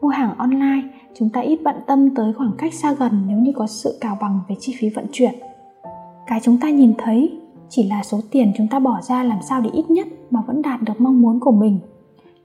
Mua 0.00 0.08
hàng 0.08 0.38
online, 0.38 0.82
chúng 1.14 1.28
ta 1.28 1.40
ít 1.40 1.60
bận 1.64 1.76
tâm 1.86 2.14
tới 2.14 2.32
khoảng 2.32 2.52
cách 2.58 2.74
xa 2.74 2.94
gần 2.94 3.22
nếu 3.28 3.38
như 3.38 3.52
có 3.56 3.66
sự 3.66 3.98
cào 4.00 4.18
bằng 4.20 4.40
về 4.48 4.56
chi 4.60 4.74
phí 4.78 4.88
vận 4.88 5.06
chuyển. 5.12 5.34
Cái 6.26 6.40
chúng 6.42 6.58
ta 6.58 6.70
nhìn 6.70 6.92
thấy 6.98 7.38
chỉ 7.68 7.86
là 7.88 8.02
số 8.02 8.20
tiền 8.30 8.52
chúng 8.56 8.68
ta 8.68 8.78
bỏ 8.78 9.00
ra 9.00 9.22
làm 9.22 9.38
sao 9.48 9.60
để 9.60 9.70
ít 9.72 9.90
nhất 9.90 10.06
mà 10.30 10.40
vẫn 10.46 10.62
đạt 10.62 10.82
được 10.82 11.00
mong 11.00 11.20
muốn 11.20 11.40
của 11.40 11.52
mình. 11.52 11.78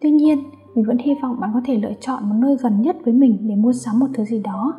Tuy 0.01 0.11
nhiên, 0.11 0.43
mình 0.75 0.85
vẫn 0.85 0.97
hy 0.97 1.13
vọng 1.21 1.39
bạn 1.39 1.51
có 1.53 1.61
thể 1.65 1.77
lựa 1.77 1.93
chọn 2.01 2.29
một 2.29 2.35
nơi 2.39 2.57
gần 2.61 2.81
nhất 2.81 2.97
với 3.05 3.13
mình 3.13 3.38
để 3.41 3.55
mua 3.55 3.73
sắm 3.73 3.99
một 3.99 4.07
thứ 4.13 4.25
gì 4.25 4.39
đó 4.39 4.73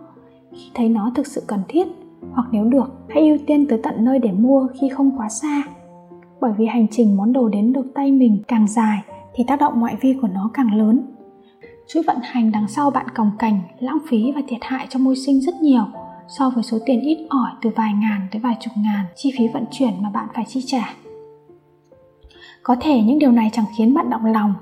khi 0.53 0.71
thấy 0.75 0.89
nó 0.89 1.13
thực 1.15 1.27
sự 1.27 1.43
cần 1.47 1.61
thiết 1.69 1.87
hoặc 2.33 2.49
nếu 2.53 2.65
được, 2.65 2.93
hãy 3.09 3.29
ưu 3.29 3.39
tiên 3.47 3.67
tới 3.69 3.81
tận 3.83 4.05
nơi 4.05 4.19
để 4.19 4.33
mua 4.33 4.69
khi 4.81 4.89
không 4.89 5.19
quá 5.19 5.29
xa. 5.29 5.63
Bởi 6.41 6.53
vì 6.59 6.67
hành 6.67 6.87
trình 6.91 7.17
món 7.17 7.33
đồ 7.33 7.49
đến 7.49 7.73
được 7.73 7.87
tay 7.95 8.13
mình 8.13 8.43
càng 8.49 8.67
dài 8.69 9.03
thì 9.35 9.45
tác 9.47 9.61
động 9.61 9.81
ngoại 9.81 9.97
vi 10.01 10.15
của 10.23 10.29
nó 10.29 10.51
càng 10.55 10.75
lớn. 10.75 11.03
Chuỗi 11.89 12.03
vận 12.03 12.17
hành 12.23 12.53
đằng 12.53 12.69
sau 12.69 12.91
bạn 12.91 13.07
còng 13.15 13.31
cành, 13.39 13.61
lãng 13.79 13.99
phí 14.09 14.33
và 14.33 14.41
thiệt 14.49 14.61
hại 14.63 14.87
cho 14.91 14.99
môi 14.99 15.17
sinh 15.17 15.41
rất 15.41 15.55
nhiều, 15.63 15.85
so 16.29 16.51
với 16.51 16.63
số 16.63 16.79
tiền 16.87 17.01
ít 17.01 17.27
ỏi 17.29 17.51
từ 17.63 17.71
vài 17.77 17.93
ngàn 18.01 18.21
tới 18.33 18.41
vài 18.41 18.57
chục 18.61 18.73
ngàn 18.77 19.05
chi 19.17 19.33
phí 19.39 19.49
vận 19.49 19.65
chuyển 19.71 20.03
mà 20.03 20.11
bạn 20.11 20.29
phải 20.35 20.45
chi 20.49 20.61
trả. 20.67 20.95
Có 22.63 22.77
thể 22.81 23.03
những 23.03 23.19
điều 23.19 23.33
này 23.33 23.51
chẳng 23.53 23.65
khiến 23.77 23.95
bạn 23.95 24.11
động 24.11 24.25
lòng, 24.25 24.55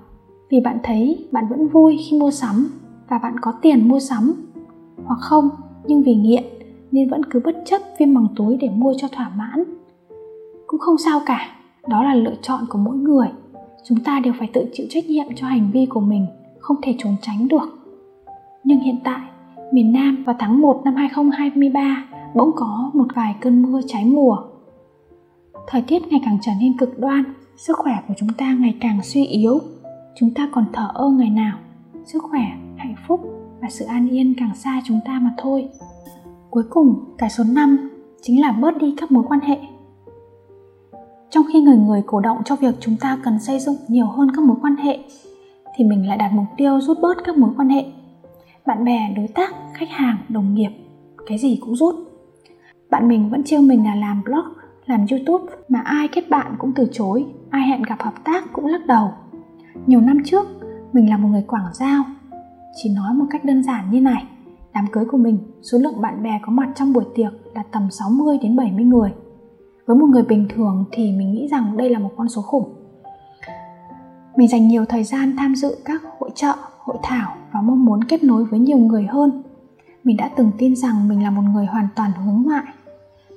vì 0.51 0.61
bạn 0.61 0.79
thấy 0.83 1.29
bạn 1.33 1.49
vẫn 1.49 1.69
vui 1.69 1.99
khi 2.11 2.19
mua 2.19 2.31
sắm 2.31 2.69
và 3.09 3.19
bạn 3.19 3.41
có 3.41 3.53
tiền 3.63 3.89
mua 3.89 4.01
sắm. 4.01 4.35
Hoặc 5.05 5.19
không, 5.21 5.49
nhưng 5.87 6.03
vì 6.03 6.15
nghiện 6.15 6.45
nên 6.95 7.09
vẫn 7.09 7.25
cứ 7.31 7.41
bất 7.45 7.57
chấp 7.65 7.81
viêm 7.99 8.15
bằng 8.15 8.27
túi 8.37 8.57
để 8.57 8.69
mua 8.69 8.95
cho 8.97 9.09
thỏa 9.09 9.29
mãn 9.37 9.65
cũng 10.67 10.81
không 10.81 10.99
sao 10.99 11.21
cả 11.27 11.57
đó 11.89 12.05
là 12.05 12.15
lựa 12.15 12.35
chọn 12.43 12.61
của 12.69 12.79
mỗi 12.79 12.97
người 12.97 13.29
chúng 13.85 14.01
ta 14.01 14.21
đều 14.25 14.33
phải 14.39 14.51
tự 14.53 14.65
chịu 14.73 14.87
trách 14.91 15.07
nhiệm 15.07 15.27
cho 15.37 15.47
hành 15.47 15.71
vi 15.73 15.87
của 15.87 16.01
mình 16.01 16.27
không 16.59 16.77
thể 16.83 16.95
trốn 16.99 17.17
tránh 17.23 17.49
được 17.49 17.85
nhưng 18.65 18.79
hiện 18.79 18.97
tại 19.05 19.21
miền 19.73 19.93
Nam 19.93 20.25
vào 20.27 20.37
tháng 20.39 20.61
1 20.61 20.83
năm 20.85 20.95
2023 20.95 22.07
bỗng 22.35 22.51
có 22.57 22.91
một 22.95 23.07
vài 23.15 23.35
cơn 23.41 23.63
mưa 23.63 23.81
trái 23.87 24.05
mùa. 24.05 24.37
Thời 25.67 25.83
tiết 25.83 26.09
ngày 26.09 26.21
càng 26.25 26.39
trở 26.43 26.53
nên 26.61 26.79
cực 26.79 26.99
đoan, 26.99 27.25
sức 27.57 27.77
khỏe 27.77 27.93
của 28.09 28.15
chúng 28.17 28.29
ta 28.39 28.53
ngày 28.61 28.77
càng 28.81 29.03
suy 29.03 29.25
yếu. 29.25 29.59
Chúng 30.15 30.35
ta 30.35 30.49
còn 30.53 30.65
thở 30.73 30.89
ơ 30.95 31.11
ngày 31.11 31.31
nào, 31.31 31.59
sức 32.05 32.23
khỏe, 32.23 32.43
hạnh 32.77 32.95
phúc 33.07 33.21
và 33.61 33.69
sự 33.71 33.85
an 33.85 34.09
yên 34.09 34.35
càng 34.39 34.55
xa 34.55 34.83
chúng 34.85 35.01
ta 35.05 35.19
mà 35.23 35.35
thôi. 35.39 35.69
Cuối 36.55 36.65
cùng, 36.71 37.15
cái 37.19 37.31
số 37.31 37.45
5 37.45 37.91
chính 38.23 38.41
là 38.41 38.53
bớt 38.53 38.79
đi 38.79 38.95
các 38.97 39.13
mối 39.13 39.25
quan 39.29 39.41
hệ. 39.41 39.59
Trong 41.31 41.45
khi 41.53 41.61
người 41.61 41.77
người 41.77 42.03
cổ 42.07 42.21
động 42.21 42.39
cho 42.45 42.57
việc 42.57 42.75
chúng 42.81 42.97
ta 43.01 43.19
cần 43.25 43.39
xây 43.39 43.61
dựng 43.61 43.77
nhiều 43.89 44.07
hơn 44.07 44.29
các 44.37 44.45
mối 44.45 44.57
quan 44.63 44.77
hệ, 44.77 44.99
thì 45.77 45.85
mình 45.85 46.09
lại 46.09 46.19
đặt 46.19 46.33
mục 46.33 46.45
tiêu 46.57 46.81
rút 46.81 46.99
bớt 47.03 47.25
các 47.25 47.39
mối 47.39 47.51
quan 47.57 47.69
hệ. 47.69 47.85
Bạn 48.67 48.85
bè 48.85 49.13
đối 49.17 49.29
tác 49.29 49.55
khách 49.73 49.89
hàng 49.91 50.17
đồng 50.29 50.55
nghiệp 50.55 50.71
cái 51.27 51.39
gì 51.39 51.59
cũng 51.61 51.77
rút. 51.77 51.95
Bạn 52.91 53.09
mình 53.09 53.31
vẫn 53.31 53.45
trêu 53.45 53.63
mình 53.63 53.85
là 53.85 53.95
làm 53.95 54.23
blog 54.25 54.45
làm 54.87 55.07
youtube 55.11 55.55
mà 55.69 55.81
ai 55.81 56.09
kết 56.09 56.31
bạn 56.31 56.55
cũng 56.59 56.73
từ 56.73 56.89
chối 56.93 57.27
ai 57.51 57.69
hẹn 57.69 57.83
gặp 57.83 58.03
hợp 58.03 58.25
tác 58.25 58.53
cũng 58.53 58.67
lắc 58.67 58.87
đầu. 58.87 59.11
Nhiều 59.87 60.01
năm 60.01 60.19
trước 60.25 60.47
mình 60.93 61.11
là 61.11 61.17
một 61.17 61.29
người 61.29 61.45
quảng 61.49 61.75
giao 61.75 62.05
chỉ 62.75 62.91
nói 62.91 63.15
một 63.15 63.27
cách 63.31 63.45
đơn 63.45 63.63
giản 63.63 63.91
như 63.91 64.01
này 64.01 64.25
đám 64.75 64.87
cưới 64.93 65.05
của 65.05 65.19
mình, 65.19 65.39
số 65.63 65.79
lượng 65.79 66.01
bạn 66.01 66.23
bè 66.23 66.41
có 66.43 66.53
mặt 66.53 66.73
trong 66.75 66.93
buổi 66.93 67.05
tiệc 67.15 67.33
là 67.55 67.63
tầm 67.73 67.91
60 67.91 68.39
đến 68.43 68.57
70 68.57 68.85
người. 68.85 69.13
Với 69.87 69.97
một 69.97 70.07
người 70.07 70.23
bình 70.23 70.49
thường 70.55 70.85
thì 70.93 71.13
mình 71.13 71.33
nghĩ 71.33 71.49
rằng 71.51 71.77
đây 71.77 71.91
là 71.91 71.99
một 71.99 72.11
con 72.17 72.29
số 72.29 72.43
khủng. 72.43 72.75
Mình 74.37 74.49
dành 74.49 74.69
nhiều 74.69 74.85
thời 74.85 75.05
gian 75.05 75.37
tham 75.39 75.55
dự 75.55 75.77
các 75.85 76.03
hội 76.19 76.31
trợ 76.35 76.53
hội 76.79 76.97
thảo 77.03 77.37
và 77.53 77.61
mong 77.63 77.85
muốn 77.85 78.05
kết 78.05 78.25
nối 78.25 78.45
với 78.45 78.61
nhiều 78.61 78.79
người 78.79 79.07
hơn. 79.07 79.43
Mình 80.05 80.17
đã 80.17 80.31
từng 80.37 80.51
tin 80.59 80.77
rằng 80.77 81.09
mình 81.09 81.23
là 81.23 81.31
một 81.31 81.43
người 81.55 81.67
hoàn 81.67 81.89
toàn 81.97 82.11
hướng 82.13 82.43
ngoại, 82.43 82.65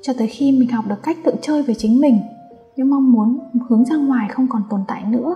cho 0.01 0.13
tới 0.17 0.27
khi 0.27 0.51
mình 0.51 0.69
học 0.69 0.85
được 0.87 1.03
cách 1.03 1.17
tự 1.23 1.33
chơi 1.41 1.63
với 1.63 1.75
chính 1.75 2.01
mình. 2.01 2.19
Nhưng 2.75 2.89
mong 2.89 3.11
muốn 3.11 3.39
hướng 3.69 3.85
ra 3.85 3.95
ngoài 3.95 4.27
không 4.29 4.47
còn 4.49 4.61
tồn 4.69 4.81
tại 4.87 5.03
nữa. 5.07 5.35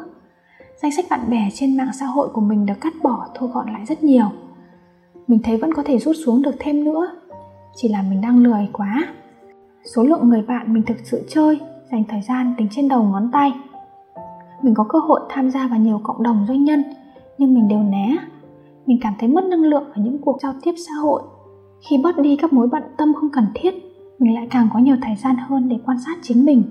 Danh 0.81 0.91
sách 0.91 1.05
bạn 1.09 1.29
bè 1.29 1.49
trên 1.53 1.77
mạng 1.77 1.91
xã 1.99 2.05
hội 2.05 2.29
của 2.33 2.41
mình 2.41 2.65
được 2.65 2.81
cắt 2.81 2.93
bỏ, 3.03 3.27
thu 3.35 3.47
gọn 3.47 3.73
lại 3.73 3.85
rất 3.85 4.03
nhiều 4.03 4.25
mình 5.31 5.39
thấy 5.43 5.57
vẫn 5.57 5.73
có 5.73 5.83
thể 5.85 5.99
rút 5.99 6.15
xuống 6.25 6.41
được 6.41 6.55
thêm 6.59 6.83
nữa. 6.83 7.07
Chỉ 7.75 7.89
là 7.89 8.01
mình 8.09 8.21
đang 8.21 8.37
lười 8.37 8.69
quá. 8.73 9.03
Số 9.95 10.03
lượng 10.03 10.29
người 10.29 10.41
bạn 10.41 10.73
mình 10.73 10.83
thực 10.83 10.97
sự 11.03 11.25
chơi, 11.29 11.59
dành 11.91 12.03
thời 12.09 12.21
gian 12.21 12.53
tính 12.57 12.67
trên 12.71 12.87
đầu 12.87 13.03
ngón 13.03 13.29
tay. 13.31 13.53
Mình 14.61 14.73
có 14.73 14.85
cơ 14.89 14.99
hội 14.99 15.21
tham 15.29 15.51
gia 15.51 15.67
vào 15.67 15.79
nhiều 15.79 15.99
cộng 16.03 16.23
đồng 16.23 16.45
doanh 16.47 16.63
nhân, 16.63 16.83
nhưng 17.37 17.53
mình 17.53 17.67
đều 17.67 17.79
né. 17.79 18.17
Mình 18.85 18.97
cảm 19.01 19.13
thấy 19.19 19.29
mất 19.29 19.43
năng 19.43 19.61
lượng 19.61 19.83
ở 19.93 20.01
những 20.01 20.17
cuộc 20.21 20.37
giao 20.41 20.53
tiếp 20.63 20.73
xã 20.87 20.93
hội. 20.93 21.21
Khi 21.89 21.97
bớt 22.03 22.17
đi 22.17 22.35
các 22.35 22.53
mối 22.53 22.67
bận 22.67 22.83
tâm 22.97 23.13
không 23.13 23.29
cần 23.33 23.45
thiết, 23.55 23.73
mình 24.19 24.35
lại 24.35 24.47
càng 24.51 24.69
có 24.73 24.79
nhiều 24.79 24.95
thời 25.01 25.15
gian 25.15 25.35
hơn 25.47 25.69
để 25.69 25.75
quan 25.85 25.97
sát 26.05 26.17
chính 26.21 26.45
mình. 26.45 26.63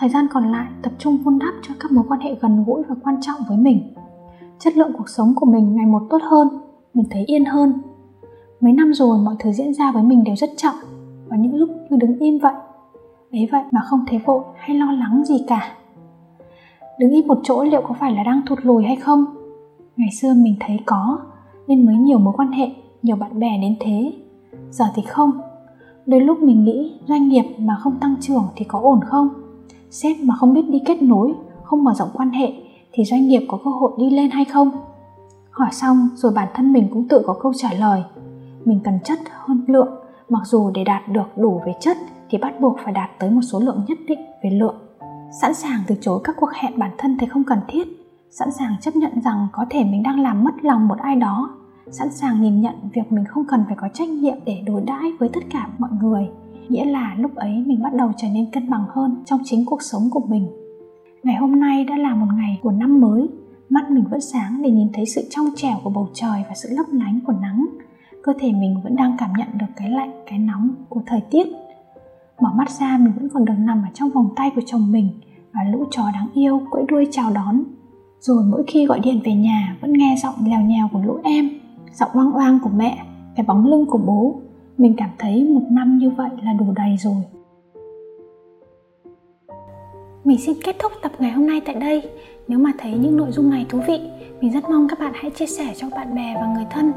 Thời 0.00 0.08
gian 0.08 0.26
còn 0.32 0.52
lại 0.52 0.66
tập 0.82 0.92
trung 0.98 1.16
vun 1.16 1.38
đắp 1.38 1.54
cho 1.62 1.74
các 1.80 1.92
mối 1.92 2.04
quan 2.08 2.20
hệ 2.20 2.34
gần 2.40 2.64
gũi 2.66 2.82
và 2.88 2.94
quan 3.04 3.20
trọng 3.20 3.40
với 3.48 3.56
mình. 3.56 3.94
Chất 4.58 4.76
lượng 4.76 4.92
cuộc 4.98 5.08
sống 5.08 5.34
của 5.36 5.46
mình 5.46 5.76
ngày 5.76 5.86
một 5.86 6.02
tốt 6.10 6.22
hơn 6.30 6.48
mình 6.94 7.06
thấy 7.10 7.24
yên 7.26 7.44
hơn. 7.44 7.72
Mấy 8.60 8.72
năm 8.72 8.94
rồi 8.94 9.18
mọi 9.18 9.34
thứ 9.38 9.52
diễn 9.52 9.74
ra 9.74 9.92
với 9.92 10.02
mình 10.02 10.24
đều 10.24 10.36
rất 10.36 10.50
chậm, 10.56 10.74
và 11.28 11.36
những 11.36 11.54
lúc 11.54 11.68
như 11.90 11.96
đứng 11.96 12.18
im 12.18 12.38
vậy, 12.38 12.54
ấy 13.32 13.48
vậy 13.52 13.62
mà 13.70 13.80
không 13.84 14.04
thấy 14.06 14.18
vội 14.18 14.42
hay 14.56 14.76
lo 14.76 14.92
lắng 14.92 15.22
gì 15.24 15.44
cả. 15.46 15.76
Đứng 16.98 17.10
im 17.10 17.26
một 17.26 17.38
chỗ 17.42 17.64
liệu 17.64 17.82
có 17.88 17.94
phải 18.00 18.12
là 18.12 18.22
đang 18.22 18.40
thụt 18.46 18.58
lùi 18.62 18.84
hay 18.84 18.96
không? 18.96 19.24
Ngày 19.96 20.10
xưa 20.20 20.34
mình 20.34 20.54
thấy 20.60 20.78
có, 20.86 21.18
nên 21.66 21.86
mới 21.86 21.96
nhiều 21.96 22.18
mối 22.18 22.34
quan 22.36 22.52
hệ, 22.52 22.70
nhiều 23.02 23.16
bạn 23.16 23.40
bè 23.40 23.58
đến 23.62 23.76
thế. 23.80 24.12
Giờ 24.70 24.84
thì 24.94 25.02
không. 25.02 25.30
Đôi 26.06 26.20
lúc 26.20 26.38
mình 26.42 26.64
nghĩ 26.64 26.92
doanh 27.08 27.28
nghiệp 27.28 27.44
mà 27.58 27.76
không 27.80 28.00
tăng 28.00 28.14
trưởng 28.20 28.44
thì 28.56 28.64
có 28.64 28.80
ổn 28.80 29.00
không? 29.04 29.28
Sếp 29.90 30.16
mà 30.22 30.34
không 30.34 30.54
biết 30.54 30.62
đi 30.68 30.82
kết 30.86 31.02
nối, 31.02 31.34
không 31.62 31.84
mở 31.84 31.94
rộng 31.94 32.08
quan 32.14 32.30
hệ 32.30 32.52
thì 32.92 33.04
doanh 33.04 33.28
nghiệp 33.28 33.46
có 33.48 33.58
cơ 33.64 33.70
hội 33.70 33.92
đi 33.98 34.10
lên 34.10 34.30
hay 34.30 34.44
không? 34.44 34.70
Hỏi 35.50 35.68
xong, 35.72 36.08
rồi 36.14 36.32
bản 36.32 36.48
thân 36.54 36.72
mình 36.72 36.88
cũng 36.92 37.08
tự 37.08 37.22
có 37.26 37.38
câu 37.42 37.52
trả 37.56 37.72
lời. 37.72 38.02
Mình 38.64 38.80
cần 38.84 38.98
chất 39.04 39.18
hơn 39.30 39.64
lượng, 39.66 39.88
mặc 40.28 40.42
dù 40.44 40.70
để 40.74 40.84
đạt 40.84 41.08
được 41.08 41.36
đủ 41.36 41.60
về 41.66 41.74
chất 41.80 41.96
thì 42.30 42.38
bắt 42.38 42.60
buộc 42.60 42.76
phải 42.84 42.92
đạt 42.92 43.10
tới 43.18 43.30
một 43.30 43.42
số 43.42 43.60
lượng 43.60 43.84
nhất 43.88 43.98
định 44.08 44.20
về 44.42 44.50
lượng. 44.50 44.76
Sẵn 45.40 45.54
sàng 45.54 45.80
từ 45.86 45.94
chối 46.00 46.20
các 46.24 46.36
cuộc 46.40 46.50
hẹn 46.52 46.78
bản 46.78 46.90
thân 46.98 47.18
thấy 47.18 47.28
không 47.28 47.44
cần 47.44 47.58
thiết, 47.68 47.88
sẵn 48.30 48.50
sàng 48.50 48.76
chấp 48.80 48.96
nhận 48.96 49.20
rằng 49.24 49.48
có 49.52 49.66
thể 49.70 49.84
mình 49.84 50.02
đang 50.02 50.20
làm 50.20 50.44
mất 50.44 50.64
lòng 50.64 50.88
một 50.88 50.98
ai 50.98 51.16
đó, 51.16 51.50
sẵn 51.90 52.10
sàng 52.10 52.42
nhìn 52.42 52.60
nhận 52.60 52.74
việc 52.94 53.12
mình 53.12 53.24
không 53.24 53.44
cần 53.48 53.64
phải 53.66 53.76
có 53.76 53.88
trách 53.94 54.08
nhiệm 54.08 54.36
để 54.44 54.62
đối 54.66 54.82
đãi 54.82 55.12
với 55.18 55.28
tất 55.28 55.40
cả 55.50 55.68
mọi 55.78 55.90
người. 56.02 56.28
Nghĩa 56.68 56.84
là 56.84 57.14
lúc 57.18 57.34
ấy 57.34 57.64
mình 57.66 57.82
bắt 57.82 57.94
đầu 57.94 58.12
trở 58.16 58.28
nên 58.34 58.50
cân 58.52 58.70
bằng 58.70 58.84
hơn 58.88 59.22
trong 59.26 59.40
chính 59.44 59.66
cuộc 59.66 59.82
sống 59.82 60.02
của 60.10 60.22
mình. 60.28 60.48
Ngày 61.22 61.36
hôm 61.36 61.60
nay 61.60 61.84
đã 61.84 61.96
là 61.96 62.14
một 62.14 62.26
ngày 62.34 62.58
của 62.62 62.70
năm 62.70 63.00
mới 63.00 63.28
mắt 63.70 63.90
mình 63.90 64.04
vẫn 64.10 64.20
sáng 64.20 64.62
để 64.62 64.70
nhìn 64.70 64.88
thấy 64.92 65.06
sự 65.06 65.22
trong 65.30 65.46
trẻo 65.56 65.76
của 65.84 65.90
bầu 65.90 66.08
trời 66.14 66.44
và 66.48 66.54
sự 66.54 66.68
lấp 66.72 66.86
lánh 66.92 67.20
của 67.26 67.32
nắng. 67.32 67.66
Cơ 68.22 68.32
thể 68.40 68.52
mình 68.52 68.80
vẫn 68.84 68.96
đang 68.96 69.16
cảm 69.18 69.30
nhận 69.38 69.48
được 69.58 69.66
cái 69.76 69.90
lạnh, 69.90 70.22
cái 70.26 70.38
nóng 70.38 70.74
của 70.88 71.00
thời 71.06 71.20
tiết. 71.30 71.46
Mở 72.40 72.50
mắt 72.56 72.70
ra, 72.70 72.98
mình 72.98 73.12
vẫn 73.16 73.28
còn 73.28 73.44
được 73.44 73.54
nằm 73.58 73.82
ở 73.82 73.90
trong 73.94 74.10
vòng 74.10 74.28
tay 74.36 74.50
của 74.54 74.62
chồng 74.66 74.92
mình 74.92 75.08
và 75.52 75.60
lũ 75.72 75.84
chó 75.90 76.02
đáng 76.14 76.28
yêu, 76.34 76.60
quẫy 76.70 76.84
đuôi 76.88 77.06
chào 77.10 77.32
đón. 77.32 77.64
Rồi 78.20 78.44
mỗi 78.50 78.64
khi 78.66 78.86
gọi 78.86 79.00
điện 79.00 79.20
về 79.24 79.34
nhà, 79.34 79.76
vẫn 79.80 79.92
nghe 79.92 80.16
giọng 80.22 80.34
lèo 80.46 80.60
nhèo 80.60 80.88
của 80.92 81.00
lũ 81.06 81.18
em, 81.24 81.50
giọng 81.94 82.10
oang 82.12 82.32
oang 82.32 82.58
của 82.62 82.70
mẹ, 82.76 82.98
cái 83.36 83.46
bóng 83.46 83.66
lưng 83.66 83.86
của 83.86 83.98
bố. 83.98 84.40
Mình 84.78 84.94
cảm 84.96 85.10
thấy 85.18 85.44
một 85.44 85.62
năm 85.70 85.98
như 85.98 86.10
vậy 86.10 86.30
là 86.42 86.52
đủ 86.52 86.66
đầy 86.76 86.96
rồi. 86.96 87.22
Mình 90.24 90.38
xin 90.38 90.56
kết 90.64 90.76
thúc 90.78 90.92
tập 91.02 91.12
ngày 91.18 91.32
hôm 91.32 91.46
nay 91.46 91.60
tại 91.66 91.74
đây 91.74 92.02
nếu 92.50 92.58
mà 92.58 92.70
thấy 92.78 92.92
những 92.92 93.16
nội 93.16 93.30
dung 93.32 93.50
này 93.50 93.66
thú 93.68 93.80
vị, 93.86 94.00
mình 94.40 94.52
rất 94.52 94.64
mong 94.70 94.88
các 94.88 94.98
bạn 94.98 95.12
hãy 95.14 95.30
chia 95.30 95.46
sẻ 95.46 95.74
cho 95.76 95.88
bạn 95.90 96.14
bè 96.14 96.34
và 96.34 96.46
người 96.54 96.66
thân 96.70 96.92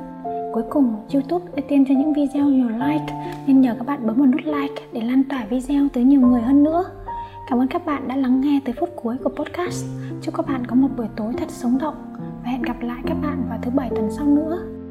cuối 0.54 0.64
cùng, 0.70 0.96
youtube 1.14 1.46
ưu 1.56 1.66
tiên 1.70 1.86
cho 1.88 1.94
những 1.98 2.14
video 2.14 2.46
nhiều 2.46 2.70
like, 2.70 3.14
nên 3.48 3.62
nhờ 3.62 3.76
các 3.78 3.88
bạn 3.88 4.08
bấm 4.08 4.16
vào 4.16 4.28
nút 4.28 4.42
like 4.46 4.84
để 4.94 5.02
lan 5.02 5.24
tỏa 5.24 5.46
video 5.50 5.88
tới 5.94 6.04
nhiều 6.04 6.22
người 6.22 6.42
hơn 6.42 6.64
nữa 6.64 6.84
Cảm 7.50 7.60
ơn 7.60 7.68
các 7.68 7.86
bạn 7.86 8.08
đã 8.08 8.16
lắng 8.16 8.42
nghe 8.42 8.60
tới 8.66 8.76
phút 8.80 8.90
cuối 8.96 9.18
của 9.24 9.30
podcast. 9.30 9.86
Chúc 10.22 10.36
các 10.36 10.48
bạn 10.48 10.66
có 10.68 10.76
một 10.76 10.88
buổi 10.98 11.08
tối 11.16 11.34
thật 11.38 11.50
sống 11.50 11.78
động 11.78 11.96
và 12.16 12.52
hẹn 12.52 12.62
gặp 12.62 12.82
lại 12.82 13.02
các 13.08 13.18
bạn 13.24 13.46
vào 13.50 13.60
thứ 13.62 13.72
bảy 13.72 13.90
tuần 13.90 14.10
sau 14.18 14.26
nữa. 14.26 14.83